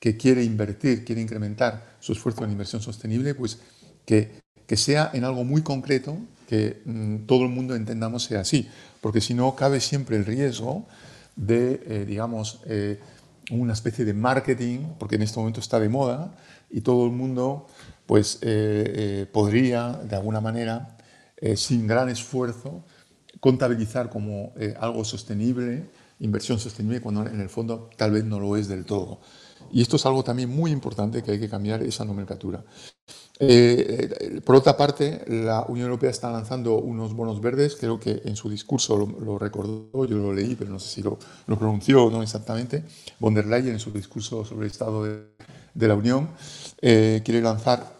que 0.00 0.16
quiere 0.16 0.42
invertir, 0.42 1.04
quiere 1.04 1.20
incrementar 1.20 1.96
su 2.00 2.12
esfuerzo 2.12 2.44
en 2.44 2.50
inversión 2.50 2.82
sostenible, 2.82 3.34
pues 3.36 3.60
que, 4.04 4.40
que 4.66 4.76
sea 4.76 5.10
en 5.12 5.24
algo 5.24 5.44
muy 5.44 5.62
concreto 5.62 6.18
que 6.48 6.82
mm, 6.84 7.26
todo 7.26 7.44
el 7.44 7.50
mundo 7.50 7.76
entendamos 7.76 8.24
sea 8.24 8.40
así 8.40 8.68
porque 9.00 9.20
si 9.20 9.34
no 9.34 9.54
cabe 9.56 9.80
siempre 9.80 10.16
el 10.16 10.24
riesgo 10.24 10.86
de, 11.36 11.82
eh, 11.86 12.04
digamos, 12.06 12.60
eh, 12.66 13.00
una 13.50 13.72
especie 13.72 14.04
de 14.04 14.14
marketing, 14.14 14.80
porque 14.98 15.16
en 15.16 15.22
este 15.22 15.38
momento 15.38 15.60
está 15.60 15.80
de 15.80 15.88
moda 15.88 16.34
y 16.70 16.82
todo 16.82 17.06
el 17.06 17.12
mundo 17.12 17.66
pues, 18.06 18.38
eh, 18.42 19.26
podría, 19.32 19.92
de 19.92 20.16
alguna 20.16 20.40
manera, 20.40 20.96
sin 21.56 21.86
gran 21.86 22.10
esfuerzo, 22.10 22.84
contabilizar 23.40 24.10
como 24.10 24.52
algo 24.78 25.04
sostenible, 25.04 25.86
inversión 26.18 26.58
sostenible, 26.58 27.00
cuando 27.00 27.26
en 27.26 27.40
el 27.40 27.48
fondo 27.48 27.88
tal 27.96 28.10
vez 28.10 28.24
no 28.24 28.38
lo 28.38 28.56
es 28.56 28.68
del 28.68 28.84
todo. 28.84 29.20
Y 29.73 29.83
esto 29.83 29.96
es 29.96 30.07
algo 30.07 30.25
también 30.25 30.49
muy 30.49 30.70
importante 30.70 31.23
que 31.23 31.33
hay 31.33 31.40
que 31.40 31.49
cambiar 31.49 31.83
esa 31.83 32.05
nomenclatura. 32.05 32.64
Eh, 33.38 34.11
eh, 34.20 34.40
por 34.44 34.57
otra 34.57 34.77
parte, 34.77 35.25
la 35.29 35.64
Unión 35.68 35.87
Europea 35.87 36.11
está 36.11 36.31
lanzando 36.31 36.77
unos 36.77 37.14
bonos 37.14 37.40
verdes, 37.40 37.77
creo 37.77 37.99
que 37.99 38.20
en 38.25 38.37
su 38.37 38.51
discurso 38.51 38.96
lo, 38.96 39.38
recordó, 39.38 40.05
yo 40.05 40.18
lo 40.18 40.35
leí, 40.35 40.57
pero 40.57 40.70
no 40.70 40.79
sé 40.79 40.88
si 40.88 41.03
lo, 41.03 41.18
pronunció 41.46 42.05
o 42.05 42.11
no 42.11 42.23
exactamente, 42.23 42.85
von 43.18 43.33
der 43.33 43.46
Leyen 43.46 43.73
en 43.73 43.81
su 43.81 43.92
discurso 43.92 44.44
sobre 44.44 44.66
el 44.66 44.70
Estado 44.70 45.05
de, 45.05 45.88
la 45.88 45.94
Unión, 45.94 46.29
eh, 46.83 47.23
quiere 47.25 47.40
lanzar 47.40 47.99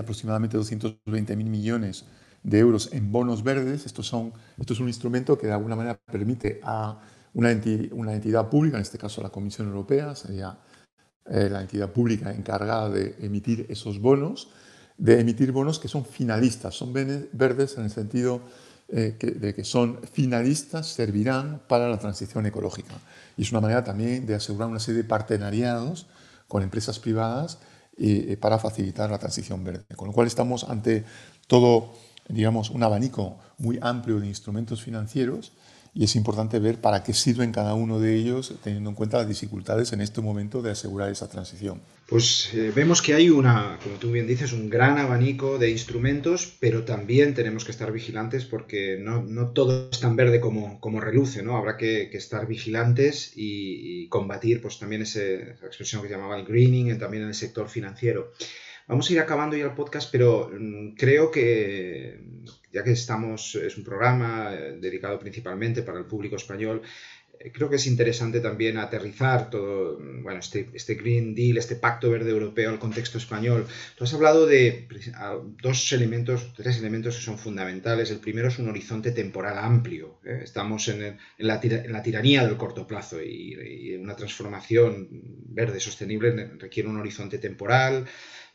aproximadamente 0.00 0.56
220.000 0.56 1.36
millones 1.36 2.06
de 2.42 2.58
euros 2.58 2.88
en 2.92 3.12
bonos 3.12 3.42
verdes. 3.42 3.84
Estos 3.84 4.06
son, 4.06 4.32
esto 4.58 4.72
es 4.72 4.80
un 4.80 4.88
instrumento 4.88 5.36
que 5.36 5.46
de 5.46 5.52
alguna 5.52 5.76
manera 5.76 5.98
permite 6.10 6.60
a 6.62 6.98
una, 7.34 7.50
entidad 7.50 8.48
pública, 8.48 8.76
en 8.76 8.82
este 8.82 8.98
caso 8.98 9.22
la 9.22 9.30
Comisión 9.30 9.68
Europea, 9.68 10.14
sería 10.14 10.58
eh, 11.26 11.48
la 11.50 11.60
entidad 11.60 11.92
pública 11.92 12.32
encargada 12.32 12.90
de 12.90 13.16
emitir 13.20 13.66
esos 13.68 14.00
bonos, 14.00 14.50
de 14.96 15.20
emitir 15.20 15.52
bonos 15.52 15.78
que 15.78 15.88
son 15.88 16.04
finalistas, 16.04 16.74
son 16.74 16.92
verdes 16.92 17.76
en 17.76 17.84
el 17.84 17.90
sentido 17.90 18.42
eh, 18.88 19.16
de 19.20 19.54
que 19.54 19.64
son 19.64 20.00
finalistas, 20.12 20.86
servirán 20.86 21.60
para 21.68 21.88
la 21.88 21.98
transición 21.98 22.46
ecológica. 22.46 22.94
Y 23.36 23.42
es 23.42 23.52
una 23.52 23.60
manera 23.60 23.84
también 23.84 24.26
de 24.26 24.34
asegurar 24.34 24.68
una 24.68 24.80
serie 24.80 25.02
de 25.02 25.08
partenariados 25.08 26.06
con 26.48 26.62
empresas 26.62 26.98
privadas 26.98 27.58
eh, 27.98 28.36
para 28.40 28.58
facilitar 28.58 29.10
la 29.10 29.18
transición 29.18 29.62
verde. 29.62 29.84
Con 29.94 30.08
lo 30.08 30.14
cual 30.14 30.26
estamos 30.26 30.64
ante 30.64 31.04
todo, 31.46 31.92
digamos, 32.28 32.70
un 32.70 32.82
abanico 32.82 33.38
muy 33.58 33.78
amplio 33.82 34.20
de 34.20 34.26
instrumentos 34.26 34.82
financieros 34.82 35.52
y 35.98 36.04
es 36.04 36.14
importante 36.14 36.60
ver 36.60 36.80
para 36.80 37.02
qué 37.02 37.12
sirven 37.12 37.50
cada 37.50 37.74
uno 37.74 37.98
de 37.98 38.14
ellos, 38.14 38.54
teniendo 38.62 38.88
en 38.88 38.94
cuenta 38.94 39.18
las 39.18 39.26
dificultades 39.26 39.92
en 39.92 40.00
este 40.00 40.20
momento 40.20 40.62
de 40.62 40.70
asegurar 40.70 41.10
esa 41.10 41.28
transición. 41.28 41.82
Pues 42.08 42.54
eh, 42.54 42.70
vemos 42.72 43.02
que 43.02 43.14
hay 43.14 43.30
una, 43.30 43.80
como 43.82 43.96
tú 43.96 44.12
bien 44.12 44.28
dices, 44.28 44.52
un 44.52 44.70
gran 44.70 44.98
abanico 44.98 45.58
de 45.58 45.70
instrumentos, 45.70 46.54
pero 46.60 46.84
también 46.84 47.34
tenemos 47.34 47.64
que 47.64 47.72
estar 47.72 47.90
vigilantes 47.90 48.44
porque 48.44 48.96
no, 49.00 49.24
no 49.24 49.48
todo 49.48 49.88
es 49.90 49.98
tan 49.98 50.14
verde 50.14 50.38
como, 50.38 50.78
como 50.78 51.00
reluce, 51.00 51.42
¿no? 51.42 51.56
Habrá 51.56 51.76
que, 51.76 52.02
estar 52.12 52.46
vigilantes 52.46 53.32
y, 53.34 54.06
combatir 54.08 54.62
pues 54.62 54.78
también 54.78 55.02
esa 55.02 55.20
expresión 55.20 56.00
que 56.00 56.08
llamaba 56.08 56.38
el 56.38 56.46
greening, 56.46 56.96
también 56.96 57.24
en 57.24 57.30
el 57.30 57.34
sector 57.34 57.68
financiero. 57.68 58.32
Vamos 58.88 59.08
a 59.08 59.12
ir 59.12 59.20
acabando 59.20 59.54
ya 59.54 59.66
el 59.66 59.74
podcast, 59.74 60.10
pero 60.10 60.50
mm, 60.50 60.94
creo 60.96 61.30
que 61.30 62.20
ya 62.72 62.82
que 62.82 62.92
estamos, 62.92 63.54
es 63.54 63.76
un 63.76 63.84
programa 63.84 64.54
eh, 64.54 64.78
dedicado 64.80 65.18
principalmente 65.18 65.82
para 65.82 65.98
el 65.98 66.06
público 66.06 66.36
español, 66.36 66.82
eh, 67.38 67.52
creo 67.52 67.68
que 67.68 67.76
es 67.76 67.86
interesante 67.86 68.40
también 68.40 68.78
aterrizar 68.78 69.50
todo, 69.50 69.98
bueno, 70.22 70.40
este, 70.40 70.70
este, 70.72 70.94
Green 70.94 71.34
Deal, 71.34 71.58
este 71.58 71.76
Pacto 71.76 72.10
Verde 72.10 72.30
Europeo 72.30 72.70
al 72.70 72.78
contexto 72.78 73.18
español. 73.18 73.66
Tú 73.96 74.04
has 74.04 74.14
hablado 74.14 74.46
de 74.46 74.88
dos 75.62 75.92
elementos, 75.92 76.52
tres 76.56 76.78
elementos 76.78 77.16
que 77.16 77.22
son 77.22 77.38
fundamentales. 77.38 78.10
El 78.10 78.18
primero 78.18 78.48
es 78.48 78.58
un 78.58 78.68
horizonte 78.68 79.12
temporal 79.12 79.58
amplio. 79.58 80.18
¿eh? 80.24 80.40
Estamos 80.42 80.88
en, 80.88 81.18
la 81.38 81.60
tiranía 81.60 82.46
del 82.46 82.56
corto 82.56 82.86
plazo 82.86 83.22
y, 83.22 83.96
una 83.96 84.16
transformación 84.16 85.08
verde 85.48 85.80
sostenible 85.80 86.52
requiere 86.58 86.88
un 86.88 86.98
horizonte 86.98 87.38
temporal 87.38 88.06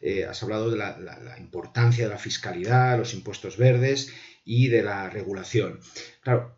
eh, 0.06 0.26
has 0.26 0.44
hablado 0.44 0.70
de 0.70 0.76
la, 0.76 1.38
importancia 1.40 2.04
de 2.04 2.10
la 2.10 2.20
fiscalidad, 2.20 2.98
los 2.98 3.14
impuestos 3.14 3.56
verdes 3.56 4.12
y 4.44 4.68
de 4.68 4.84
la 4.84 5.10
regulación. 5.10 5.80
Claro, 6.20 6.58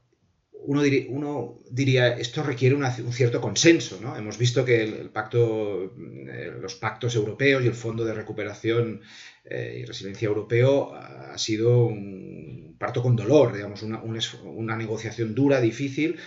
uno 0.52 1.60
diría, 1.70 2.18
esto 2.18 2.42
requiere 2.42 2.74
un 2.74 3.14
cierto 3.14 3.40
consenso. 3.40 4.00
¿no? 4.02 4.18
Hemos 4.18 4.40
visto 4.40 4.66
que 4.66 4.84
el, 4.84 5.12
pacto, 5.12 5.94
eh, 6.28 6.54
los 6.60 6.74
pactos 6.74 7.16
europeos 7.16 7.64
y 7.64 7.68
el 7.68 7.76
Fondo 7.76 8.04
de 8.04 8.16
Recuperación 8.16 9.02
eh, 9.44 9.82
y 9.82 9.86
Resiliencia 9.86 10.28
Europeo 10.28 10.96
ha 10.96 11.38
sido 11.38 11.86
un 11.86 12.76
parto 12.80 13.04
con 13.04 13.16
dolor, 13.16 13.54
digamos, 13.54 13.84
una, 13.84 14.02
una 14.02 14.76
negociación 14.76 15.36
dura, 15.36 15.62
difícil, 15.62 16.18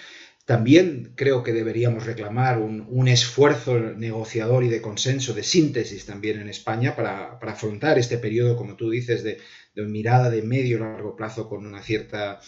también 0.49 1.13
creo 1.15 1.43
que 1.43 1.53
deberíamos 1.53 2.07
reclamar 2.07 2.57
un, 2.57 3.07
esfuerzo 3.07 3.79
negociador 3.79 4.65
y 4.65 4.69
de 4.69 4.81
consenso, 4.81 5.35
de 5.35 5.43
síntesis 5.43 6.07
también 6.07 6.41
en 6.41 6.49
España 6.49 6.97
para, 6.97 7.39
afrontar 7.43 7.99
este 7.99 8.17
periodo, 8.17 8.57
como 8.57 8.75
tú 8.75 8.89
dices, 8.89 9.23
de, 9.23 9.43
mirada 9.75 10.31
de 10.31 10.41
medio 10.41 10.79
largo 10.79 11.15
plazo 11.17 11.51
con 11.51 11.67
una 11.67 11.83
cierta, 11.83 12.41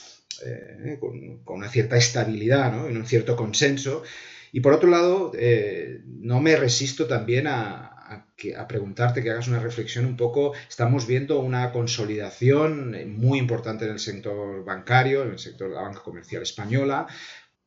eh, 0.46 0.96
con, 0.98 1.42
una 1.44 1.68
cierta 1.68 1.98
estabilidad 1.98 2.72
¿no? 2.72 2.88
y 2.88 2.96
un 2.96 3.04
cierto 3.04 3.36
consenso. 3.36 4.02
Y 4.50 4.60
por 4.60 4.72
otro 4.72 4.88
lado, 4.88 5.32
eh, 5.34 6.00
no 6.06 6.40
me 6.40 6.56
resisto 6.56 7.06
también 7.06 7.48
a, 7.48 8.24
a, 8.56 8.66
preguntarte 8.66 9.22
que 9.22 9.30
hagas 9.30 9.46
una 9.46 9.60
reflexión 9.60 10.06
un 10.06 10.16
poco. 10.16 10.54
Estamos 10.70 11.06
viendo 11.06 11.40
una 11.40 11.70
consolidación 11.70 12.96
muy 13.14 13.38
importante 13.38 13.84
en 13.84 13.90
el 13.90 13.98
sector 13.98 14.64
bancario, 14.64 15.22
en 15.22 15.32
el 15.32 15.38
sector 15.38 15.68
de 15.68 15.74
la 15.74 15.82
banca 15.82 16.00
comercial 16.02 16.42
española, 16.42 17.06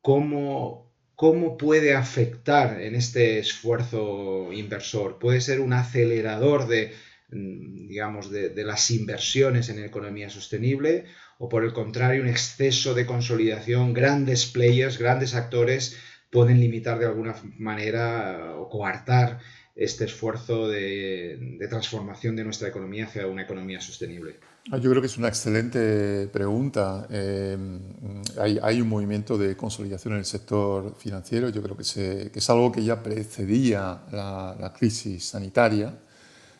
cómo, 0.04 0.92
cómo 1.14 1.56
puede 1.56 1.94
afectar 1.94 2.78
en 2.82 2.94
este 2.94 3.38
esfuerzo 3.38 4.52
inversor. 4.52 5.18
Puede 5.18 5.40
ser 5.40 5.60
un 5.60 5.72
acelerador 5.72 6.68
de, 6.68 6.92
mm, 7.30 7.88
digamos, 7.88 8.30
de, 8.30 8.64
las 8.64 8.90
inversiones 8.90 9.70
en 9.70 9.82
economía 9.82 10.28
sostenible 10.28 11.06
o 11.38 11.48
por 11.48 11.64
el 11.64 11.72
contrario 11.72 12.20
un 12.20 12.28
exceso 12.28 12.92
de 12.92 13.06
consolidación, 13.06 13.94
grandes 13.94 14.44
players, 14.44 14.98
grandes 14.98 15.34
actores 15.34 15.96
pueden 16.30 16.60
limitar 16.60 16.98
de 16.98 17.06
alguna 17.06 17.34
manera 17.56 18.56
o 18.58 18.68
coartar 18.68 19.38
este 19.76 20.04
esfuerzo 20.04 20.68
de, 20.68 21.58
transformación 21.68 22.36
de 22.36 22.44
nuestra 22.44 22.68
economía 22.68 23.06
hacia 23.06 23.26
una 23.26 23.42
economía 23.42 23.80
sostenible? 23.80 24.36
Ah, 24.70 24.78
yo 24.78 24.88
creo 24.90 25.02
que 25.02 25.08
es 25.08 25.18
una 25.18 25.28
excelente 25.28 26.28
pregunta. 26.28 27.06
Eh, 27.10 27.56
hay, 28.62 28.80
un 28.80 28.88
movimiento 28.88 29.36
de 29.36 29.56
consolidación 29.56 30.14
en 30.14 30.20
el 30.20 30.24
sector 30.24 30.94
financiero. 30.96 31.48
Yo 31.48 31.62
creo 31.62 31.76
que, 31.76 32.30
es 32.34 32.50
algo 32.50 32.70
que 32.70 32.84
ya 32.84 33.02
precedía 33.02 34.02
la, 34.12 34.72
crisis 34.76 35.24
sanitaria. 35.24 35.98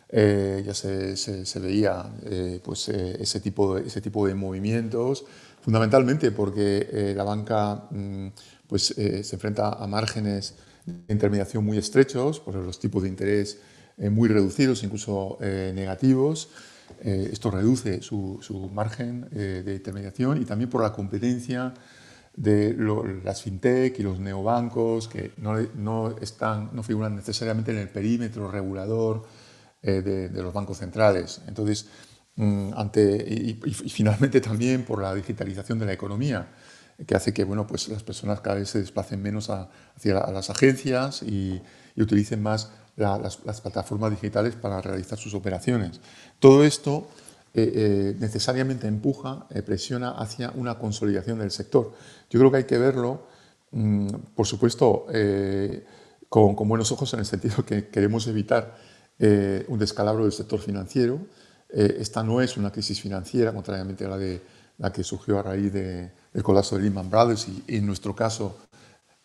Eh, 0.09 0.63
ya 0.65 0.73
se, 0.73 1.59
veía 1.59 2.05
eh, 2.25 2.59
pues, 2.63 2.89
ese, 2.89 3.39
tipo 3.39 3.75
de, 3.75 3.87
ese 3.87 4.01
tipo 4.01 4.27
de 4.27 4.35
movimientos, 4.35 5.25
fundamentalmente 5.61 6.31
porque 6.31 7.13
la 7.15 7.23
banca 7.23 7.87
mm, 7.89 8.27
pues, 8.67 8.87
se 8.87 9.35
enfrenta 9.35 9.69
a 9.69 9.87
márgenes 9.87 10.53
de 10.85 11.13
intermediación 11.13 11.65
muy 11.65 11.77
estrechos, 11.77 12.39
por 12.39 12.55
los 12.55 12.79
tipos 12.79 13.03
de 13.03 13.09
interés 13.09 13.59
eh, 13.97 14.09
muy 14.09 14.27
reducidos, 14.27 14.83
incluso 14.83 15.37
eh, 15.41 15.71
negativos. 15.73 16.49
Eh, 17.01 17.29
esto 17.31 17.49
reduce 17.49 18.01
su, 18.01 18.39
margen 18.73 19.27
de 19.31 19.75
intermediación 19.75 20.41
y 20.41 20.45
también 20.45 20.69
por 20.69 20.83
la 20.83 20.93
competencia 20.93 21.73
de 22.35 22.75
las 23.23 23.41
fintech 23.41 23.97
y 23.99 24.03
los 24.03 24.19
neobancos 24.19 25.07
que 25.07 25.31
no, 25.37 25.55
no, 25.75 26.15
están, 26.19 26.69
no 26.73 26.83
figuran 26.83 27.15
necesariamente 27.15 27.71
en 27.71 27.77
el 27.77 27.89
perímetro 27.89 28.51
regulador 28.51 29.25
de, 29.81 30.29
los 30.29 30.53
bancos 30.53 30.77
centrales. 30.77 31.41
Entonces, 31.47 31.87
mm, 32.35 32.71
ante, 32.75 33.25
y, 33.27 33.59
y, 33.65 33.71
finalmente 33.71 34.41
también 34.41 34.83
por 34.83 35.01
la 35.01 35.15
digitalización 35.15 35.79
de 35.79 35.85
la 35.85 35.93
economía 35.93 36.47
que 37.05 37.15
hace 37.15 37.33
que 37.33 37.43
bueno, 37.43 37.67
pues 37.67 37.89
las 37.89 38.03
personas 38.03 38.39
cada 38.41 38.57
vez 38.57 38.69
se 38.69 38.79
desplacen 38.79 39.21
menos 39.21 39.49
hacia 39.49 40.13
las 40.31 40.49
agencias 40.49 41.23
y, 41.23 41.61
utilicen 41.97 42.41
más 42.41 42.71
las, 42.97 43.37
plataformas 43.61 44.11
digitales 44.11 44.55
para 44.55 44.81
realizar 44.81 45.17
sus 45.17 45.33
operaciones. 45.33 46.01
Todo 46.39 46.63
esto 46.63 47.07
eh, 47.53 47.71
eh, 47.73 48.15
necesariamente 48.19 48.87
empuja, 48.87 49.47
eh, 49.49 49.61
presiona 49.61 50.11
hacia 50.11 50.51
una 50.55 50.77
consolidación 50.77 51.39
del 51.39 51.51
sector. 51.51 51.93
Yo 52.29 52.39
creo 52.39 52.51
que 52.51 52.57
hay 52.57 52.63
que 52.65 52.77
verlo, 52.77 53.27
mm, 53.71 54.07
por 54.35 54.45
supuesto, 54.45 55.05
con, 56.29 56.55
con, 56.55 56.67
buenos 56.67 56.91
ojos 56.91 57.13
en 57.13 57.19
el 57.19 57.25
sentido 57.25 57.65
que 57.65 57.87
queremos 57.87 58.27
evitar 58.27 58.75
un 59.19 59.79
descalabro 59.79 60.23
del 60.23 60.33
sector 60.33 60.59
financiero. 60.59 61.19
esta 61.69 62.23
no 62.23 62.41
es 62.41 62.57
una 62.57 62.71
crisis 62.71 63.01
financiera, 63.01 63.53
contrariamente 63.53 64.05
a 64.05 64.09
la, 64.09 64.17
de, 64.17 64.41
la 64.77 64.91
que 64.91 65.03
surgió 65.03 65.39
a 65.39 65.43
raíz 65.43 65.71
de 65.71 66.11
el 66.35 66.43
colapso 66.43 66.75
de 66.75 66.83
Lehman 66.83 67.09
Brothers 67.09 67.47
y, 67.47 67.77
en 67.77 67.85
nuestro 67.85 68.15
caso 68.15 68.57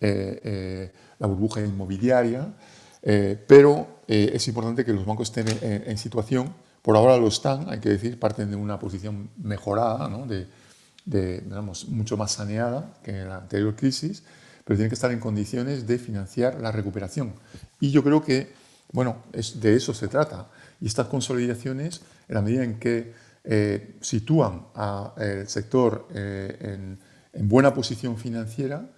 eh, 0.00 0.40
eh, 0.42 0.92
la 1.18 1.26
burbuja 1.26 1.60
inmobiliaria, 1.60 2.54
eh, 3.02 3.42
pero 3.46 4.00
es 4.06 4.48
importante 4.48 4.84
que 4.84 4.92
los 4.92 5.06
bancos 5.06 5.28
estén 5.28 5.46
en, 5.62 5.96
situación, 5.96 6.52
por 6.82 6.96
ahora 6.96 7.16
lo 7.16 7.28
están, 7.28 7.68
hay 7.68 7.78
que 7.78 7.90
decir, 7.90 8.18
parten 8.18 8.50
de 8.50 8.56
una 8.56 8.76
posición 8.76 9.30
mejorada, 9.36 10.08
¿no? 10.08 10.26
de, 10.26 10.48
digamos, 11.04 11.88
mucho 11.88 12.16
más 12.16 12.32
saneada 12.32 12.92
que 13.04 13.12
en 13.12 13.28
la 13.28 13.36
anterior 13.36 13.76
crisis, 13.76 14.24
pero 14.64 14.76
tienen 14.76 14.88
que 14.88 14.94
estar 14.94 15.12
en 15.12 15.20
condiciones 15.20 15.86
de 15.86 15.98
financiar 15.98 16.60
la 16.60 16.72
recuperación. 16.72 17.34
Y 17.78 17.92
yo 17.92 18.02
creo 18.02 18.24
que, 18.24 18.52
bueno, 18.90 19.18
es, 19.32 19.60
de 19.60 19.76
eso 19.76 19.94
se 19.94 20.08
trata. 20.08 20.48
Y 20.80 20.86
estas 20.86 21.06
consolidaciones, 21.06 22.00
en 22.26 22.34
la 22.34 22.42
medida 22.42 22.64
en 22.64 22.80
que 22.80 23.12
eh, 23.42 23.96
sitúan 24.02 24.66
al 24.74 25.48
sector 25.48 26.08
eh, 26.14 26.98
en, 27.32 27.48
buena 27.48 27.72
posición 27.72 28.18
financiera, 28.18 28.90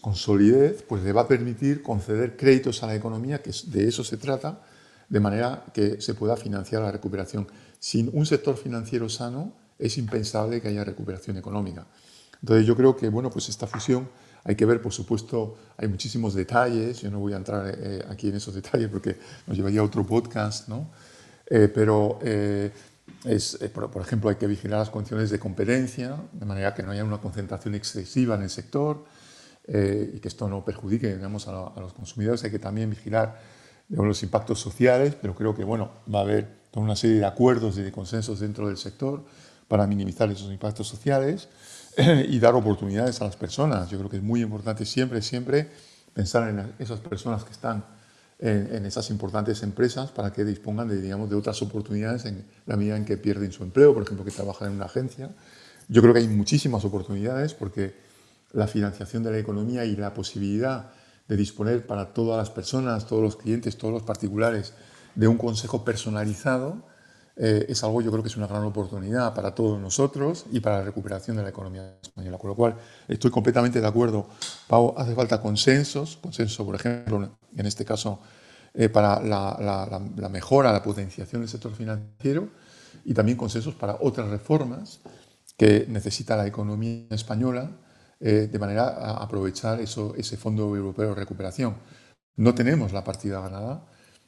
con 0.00 0.14
solidez, 0.14 0.82
pues 0.88 1.02
le 1.02 1.12
va 1.12 1.22
a 1.22 1.28
permitir 1.28 1.82
conceder 1.82 2.36
créditos 2.36 2.82
a 2.82 2.86
la 2.86 2.94
economía, 2.94 3.42
que 3.42 3.50
de 3.66 3.86
eso 3.86 4.02
se 4.02 4.16
trata, 4.16 4.62
de 5.08 5.20
manera 5.20 5.64
que 5.74 6.00
se 6.00 6.14
pueda 6.14 6.36
financiar 6.36 6.80
la 6.80 6.90
recuperación. 6.90 7.46
Sin 7.78 8.08
un 8.14 8.24
sector 8.24 8.56
financiero 8.56 9.10
sano 9.10 9.52
es 9.78 9.98
impensable 9.98 10.62
que 10.62 10.68
haya 10.68 10.84
recuperación 10.84 11.36
económica. 11.36 11.86
Entonces 12.40 12.64
yo 12.64 12.74
creo 12.76 12.96
que 12.96 13.10
bueno, 13.10 13.28
pues 13.28 13.50
esta 13.50 13.66
fusión 13.66 14.08
hay 14.44 14.54
que 14.54 14.64
ver, 14.64 14.80
por 14.80 14.92
supuesto, 14.92 15.56
hay 15.76 15.88
muchísimos 15.88 16.32
detalles, 16.32 17.02
yo 17.02 17.10
no 17.10 17.18
voy 17.18 17.34
a 17.34 17.36
entrar 17.36 17.76
eh, 17.76 18.02
aquí 18.08 18.28
en 18.28 18.36
esos 18.36 18.54
detalles 18.54 18.88
porque 18.88 19.18
nos 19.46 19.56
llevaría 19.56 19.80
a 19.80 19.84
otro 19.84 20.06
podcast, 20.06 20.68
¿no? 20.68 20.88
pero 21.74 22.18
es, 23.24 23.58
eh, 23.60 23.68
por, 23.68 24.02
ejemplo, 24.02 24.30
hay 24.30 24.36
que 24.36 24.46
vigilar 24.46 24.80
las 24.80 24.90
condiciones 24.90 25.30
de 25.30 25.38
competencia, 25.38 26.16
de 26.32 26.44
manera 26.44 26.74
que 26.74 26.82
no 26.82 26.92
haya 26.92 27.04
una 27.04 27.18
concentración 27.18 27.74
excesiva 27.74 28.34
en 28.34 28.42
el 28.42 28.50
sector 28.50 29.04
eh, 29.68 30.12
y 30.14 30.18
que 30.18 30.28
esto 30.28 30.48
no 30.48 30.64
perjudique 30.64 31.14
digamos, 31.14 31.46
a, 31.48 31.72
los 31.80 31.92
consumidores. 31.92 32.42
Hay 32.44 32.50
que 32.50 32.58
también 32.58 32.90
vigilar 32.90 33.40
los 33.88 34.22
impactos 34.22 34.58
sociales, 34.58 35.16
pero 35.20 35.34
creo 35.34 35.54
que 35.54 35.64
bueno, 35.64 35.92
va 36.12 36.20
a 36.20 36.22
haber 36.22 36.62
toda 36.70 36.84
una 36.84 36.96
serie 36.96 37.18
de 37.18 37.26
acuerdos 37.26 37.76
y 37.78 37.82
de 37.82 37.92
consensos 37.92 38.40
dentro 38.40 38.68
del 38.68 38.76
sector 38.76 39.24
para 39.68 39.86
minimizar 39.86 40.30
esos 40.30 40.50
impactos 40.50 40.88
sociales 40.88 41.48
y 42.28 42.38
dar 42.40 42.54
oportunidades 42.54 43.20
a 43.20 43.24
las 43.24 43.36
personas. 43.36 43.90
Yo 43.90 43.98
creo 43.98 44.10
que 44.10 44.16
es 44.16 44.22
muy 44.22 44.42
importante 44.42 44.84
siempre, 44.84 45.22
siempre 45.22 45.70
pensar 46.12 46.48
en 46.48 46.72
esas 46.78 47.00
personas 47.00 47.44
que 47.44 47.52
están 47.52 47.84
en, 48.42 48.84
esas 48.86 49.08
importantes 49.10 49.62
empresas 49.62 50.10
para 50.10 50.32
que 50.32 50.44
dispongan 50.44 50.88
de, 50.88 51.00
digamos, 51.00 51.30
de 51.30 51.36
otras 51.36 51.62
oportunidades 51.62 52.24
en 52.24 52.44
la 52.66 52.76
medida 52.76 52.96
en 52.96 53.04
que 53.04 53.16
pierden 53.16 53.52
su 53.52 53.62
empleo, 53.62 53.94
por 53.94 54.02
ejemplo, 54.02 54.24
que 54.24 54.32
trabajan 54.32 54.68
en 54.68 54.74
una 54.74 54.86
agencia. 54.86 55.30
Yo 55.88 56.02
creo 56.02 56.12
que 56.12 56.20
hay 56.20 56.28
muchísimas 56.28 56.84
oportunidades 56.84 57.54
porque 57.54 57.94
la 58.52 58.66
financiación 58.66 59.22
de 59.22 59.30
la 59.30 59.38
economía 59.38 59.84
y 59.84 59.94
la 59.94 60.12
posibilidad 60.12 60.90
de 61.28 61.36
disponer 61.36 61.86
para 61.86 62.12
todas 62.12 62.36
las 62.36 62.50
personas, 62.50 63.06
todos 63.06 63.22
los 63.22 63.36
clientes, 63.36 63.78
todos 63.78 63.94
los 63.94 64.02
particulares 64.02 64.74
de 65.14 65.28
un 65.28 65.38
consejo 65.38 65.84
personalizado 65.84 66.82
eh, 67.36 67.66
es 67.68 67.82
algo 67.82 68.02
yo 68.02 68.10
creo 68.10 68.22
que 68.22 68.28
es 68.28 68.36
una 68.36 68.46
gran 68.46 68.64
oportunidad 68.64 69.34
para 69.34 69.54
todos 69.54 69.80
nosotros 69.80 70.44
y 70.52 70.60
para 70.60 70.78
la 70.78 70.84
recuperación 70.84 71.36
de 71.36 71.42
la 71.42 71.48
economía 71.48 71.98
española. 72.02 72.38
Con 72.38 72.50
lo 72.50 72.56
cual 72.56 72.76
estoy 73.08 73.30
completamente 73.30 73.80
de 73.80 73.86
acuerdo. 73.86 74.26
Pau, 74.66 74.94
hace 74.96 75.14
falta 75.14 75.40
consensos, 75.40 76.18
consenso, 76.20 76.64
por 76.64 76.74
ejemplo, 76.74 77.38
en 77.56 77.66
este 77.66 77.84
caso, 77.84 78.20
eh, 78.74 78.88
para 78.88 79.20
la, 79.20 80.28
mejora, 80.30 80.72
la 80.72 80.82
potenciación 80.82 81.42
del 81.42 81.48
sector 81.48 81.74
financiero 81.74 82.48
y 83.04 83.14
también 83.14 83.36
consensos 83.36 83.74
para 83.74 83.96
otras 84.00 84.28
reformas 84.28 85.00
que 85.56 85.86
necesita 85.88 86.36
la 86.36 86.46
economía 86.46 87.06
española 87.10 87.70
eh, 88.20 88.48
de 88.50 88.58
manera 88.58 88.88
a 88.88 89.22
aprovechar 89.22 89.80
eso, 89.80 90.14
ese 90.16 90.36
Fondo 90.36 90.74
Europeo 90.76 91.10
de 91.10 91.14
Recuperación. 91.16 91.76
No 92.36 92.54
tenemos 92.54 92.92
la 92.92 93.04
partida 93.04 93.40
ganada. 93.40 93.84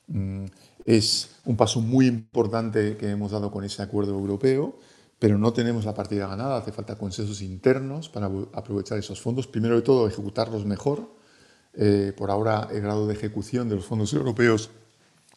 Mm, 0.09 0.47
es 0.85 1.31
un 1.45 1.57
paso 1.57 1.81
muy 1.81 2.07
importante 2.07 2.97
que 2.97 3.11
hemos 3.11 3.33
dado 3.33 3.51
con 3.51 3.65
ese 3.65 3.83
acuerdo 3.83 4.13
europeo, 4.13 4.79
pero 5.19 5.39
no 5.39 5.53
tenemos 5.53 5.85
la 5.85 5.95
partida 5.95 6.27
ganada, 6.27 6.59
hace 6.59 6.73
falta 6.73 6.99
consensos 6.99 7.41
internos 7.41 8.09
para 8.09 8.31
aprovechar 8.53 8.99
esos 8.99 9.21
fondos. 9.21 9.47
Primero 9.47 9.77
de 9.77 9.83
todo, 9.83 10.07
ejecutarlos 10.07 10.67
mejor. 10.67 11.09
Eh, 11.75 12.13
por 12.17 12.31
ahora, 12.31 12.69
el 12.71 12.83
grado 12.83 13.07
de 13.07 13.15
ejecución 13.15 13.69
de 13.69 13.77
los 13.77 13.87
fondos 13.87 14.13
europeos 14.13 14.71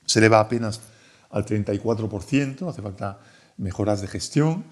se 0.05 0.19
eleva 0.19 0.39
apenas 0.39 0.81
al 1.29 1.45
34%, 1.45 2.69
hace 2.69 2.81
falta 2.81 3.19
mejoras 3.57 4.01
de 4.01 4.07
gestión 4.07 4.65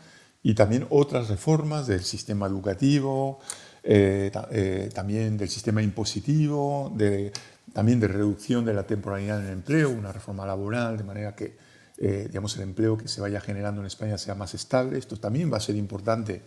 y 0.43 0.53
también 0.53 0.85
otras 0.89 1.29
reformas 1.29 1.87
del 1.87 2.03
sistema 2.03 2.45
educativo, 2.45 3.39
eh, 3.83 4.31
eh, 4.51 4.89
también 4.93 5.37
del 5.37 5.49
sistema 5.49 5.81
impositivo, 5.81 6.91
de, 6.95 7.31
también 7.73 7.99
de 7.99 8.07
reducción 8.07 8.65
de 8.65 8.73
la 8.73 8.83
temporalidad 8.83 9.39
en 9.39 9.47
el 9.47 9.53
empleo, 9.53 9.89
una 9.89 10.11
reforma 10.11 10.45
laboral, 10.45 10.97
de 10.97 11.03
manera 11.03 11.35
que 11.35 11.57
eh, 11.97 12.25
digamos, 12.27 12.55
el 12.57 12.63
empleo 12.63 12.97
que 12.97 13.07
se 13.07 13.21
vaya 13.21 13.39
generando 13.39 13.81
en 13.81 13.87
España 13.87 14.17
sea 14.17 14.35
más 14.35 14.53
estable. 14.53 14.97
Esto 14.97 15.17
también 15.17 15.51
va 15.51 15.57
a 15.57 15.61
ser 15.61 15.75
importante 15.75 16.41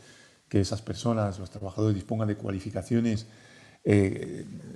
que 0.48 0.60
esas 0.60 0.82
personas, 0.82 1.38
los 1.38 1.50
trabajadores, 1.50 1.94
dispongan 1.94 2.28
de 2.28 2.36
cualificaciones 2.36 3.26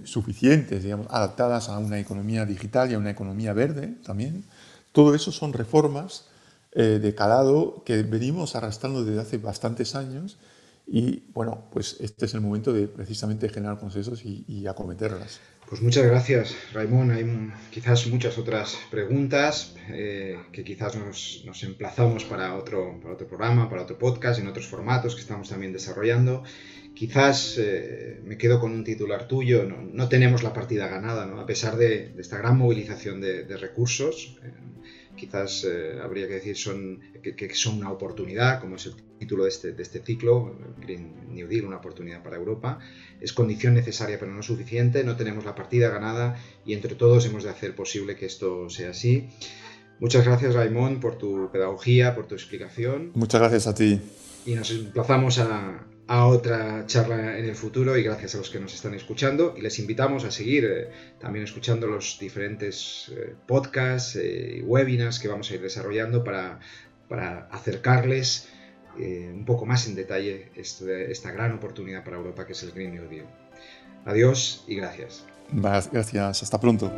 suficientes, 0.05 0.83
digamos, 0.83 1.07
adaptadas 1.11 1.69
a 1.69 1.77
una 1.77 1.99
economía 1.99 2.47
digital 2.47 2.91
y 2.91 2.95
a 2.95 2.99
una 2.99 3.11
economía 3.11 3.53
verde 3.53 3.89
también. 4.03 4.45
Todo 4.93 5.15
eso 5.15 5.33
son 5.33 5.53
reformas 5.53 6.27
eh, 6.75 6.99
de 7.03 7.15
calado 7.15 7.83
que 7.85 8.03
venimos 8.03 8.57
arrastrando 8.57 9.05
desde 9.05 9.21
hace 9.21 9.37
bastantes 9.37 9.95
años 9.95 10.39
y 10.87 11.25
bueno, 11.35 11.65
pues 11.71 11.97
este 12.01 12.25
es 12.25 12.33
el 12.33 12.41
momento 12.41 12.73
de 12.73 12.89
precisamente 12.89 13.51
generar 13.51 13.79
consensos 13.79 14.25
y, 14.25 14.67
acometerlas. 14.67 15.41
Pues 15.73 15.81
muchas 15.81 16.05
gracias, 16.05 16.55
Raimón. 16.75 17.13
Hay 17.13 17.25
quizás 17.71 18.07
muchas 18.09 18.37
otras 18.37 18.79
preguntas 18.91 19.75
eh, 19.89 20.39
que 20.53 20.65
quizás 20.65 20.97
nos, 20.97 21.45
nos, 21.47 21.63
emplazamos 21.63 22.27
para 22.27 22.57
otro, 22.57 23.01
para 23.01 23.15
otro 23.15 23.27
programa, 23.27 23.71
para 23.71 23.81
otro 23.81 23.97
podcast, 23.97 24.39
en 24.39 24.49
otros 24.49 24.67
formatos 24.67 25.15
que 25.15 25.23
estamos 25.23 25.49
también 25.49 25.73
desarrollando. 25.73 26.43
Quizás 26.95 27.57
eh, 27.57 28.21
me 28.23 28.37
quedo 28.37 28.61
con 28.61 28.73
un 28.73 28.85
titular 28.85 29.27
tuyo, 29.27 29.65
no, 29.65 30.09
tenemos 30.11 30.43
la 30.43 30.53
partida 30.53 30.89
ganada, 30.89 31.25
¿no? 31.25 31.41
a 31.41 31.47
pesar 31.47 31.79
de, 31.79 32.13
esta 32.19 32.37
gran 32.37 32.59
movilización 32.59 33.23
de, 33.23 33.45
de 33.45 33.57
recursos 33.57 34.39
quizás 35.23 35.65
eh, 35.65 36.01
habría 36.03 36.27
que 36.27 36.35
decir 36.35 36.57
son, 36.57 37.01
que, 37.23 37.55
son 37.55 37.79
una 37.79 37.93
oportunidad, 37.93 38.61
como 38.61 38.75
es 38.75 38.87
el 38.87 38.95
título 39.21 39.45
de 39.45 39.51
este, 39.51 39.73
de 39.73 39.81
este 39.81 40.01
ciclo, 40.01 40.59
Green 40.81 41.33
New 41.33 41.47
Deal, 41.47 41.65
una 41.65 41.77
oportunidad 41.77 42.25
para 42.25 42.37
Europa. 42.37 42.81
Es 43.21 43.33
condición 43.33 43.75
necesaria 43.75 44.19
pero 44.19 44.33
no 44.33 44.43
suficiente, 44.43 45.05
no 45.05 45.15
tenemos 45.15 45.45
la 45.45 45.55
partida 45.55 45.91
ganada 45.91 46.37
y 46.67 46.73
entre 46.73 46.97
todos 46.97 47.25
hemos 47.27 47.45
de 47.45 47.51
hacer 47.51 47.77
posible 47.77 48.17
que 48.17 48.27
esto 48.27 48.69
sea 48.69 48.91
así. 48.91 49.29
Muchas 50.01 50.25
gracias 50.25 50.55
Raimón 50.55 50.99
por 50.99 51.19
tu 51.19 51.51
pedagogía, 51.53 52.17
por 52.17 52.27
tu 52.27 52.35
explicación. 52.35 53.13
Muchas 53.15 53.41
gracias 53.41 53.69
a 53.69 53.75
ti. 53.75 54.01
Y 54.45 54.55
nos 54.57 54.73
emplazamos 54.73 55.39
a, 55.39 55.87
a 56.09 56.27
otra 56.27 56.85
charla 56.87 57.39
en 57.39 57.45
el 57.45 57.55
futuro 57.55 57.97
y 57.97 58.03
gracias 58.03 58.35
a 58.35 58.39
los 58.39 58.51
que 58.51 58.59
nos 58.59 58.75
están 58.75 58.95
escuchando 58.95 59.55
y 59.57 59.61
les 59.61 59.79
invitamos 59.79 60.25
a 60.25 60.31
seguir 60.31 60.65
eh, 60.65 60.89
también 61.21 61.45
escuchando 61.45 61.87
los 61.87 62.19
diferentes 62.19 63.13
eh, 63.17 63.35
podcasts 63.47 64.17
y 64.17 64.19
eh, 64.19 64.63
webinars 64.65 65.21
que 65.21 65.29
vamos 65.29 65.51
a 65.51 65.55
ir 65.55 65.63
desarrollando 65.63 66.25
para, 66.25 66.59
para 67.09 67.49
acercarles 67.51 68.49
un 68.95 69.47
poco 69.47 69.65
más 69.65 69.87
en 69.87 69.95
detalle 69.95 70.51
este, 70.55 71.11
esta 71.11 71.33
gran 71.33 71.53
oportunidad 71.53 72.05
para 72.05 72.19
Europa 72.19 72.47
que 72.47 72.53
es 72.53 72.63
el 72.63 72.73
Green 72.73 72.93
New 72.93 73.09
Deal. 73.09 73.25
Adiós 74.05 74.65
y 74.69 74.77
gracias. 74.77 75.25
Gracias, 75.51 76.43
hasta 76.43 76.61
pronto. 76.61 76.93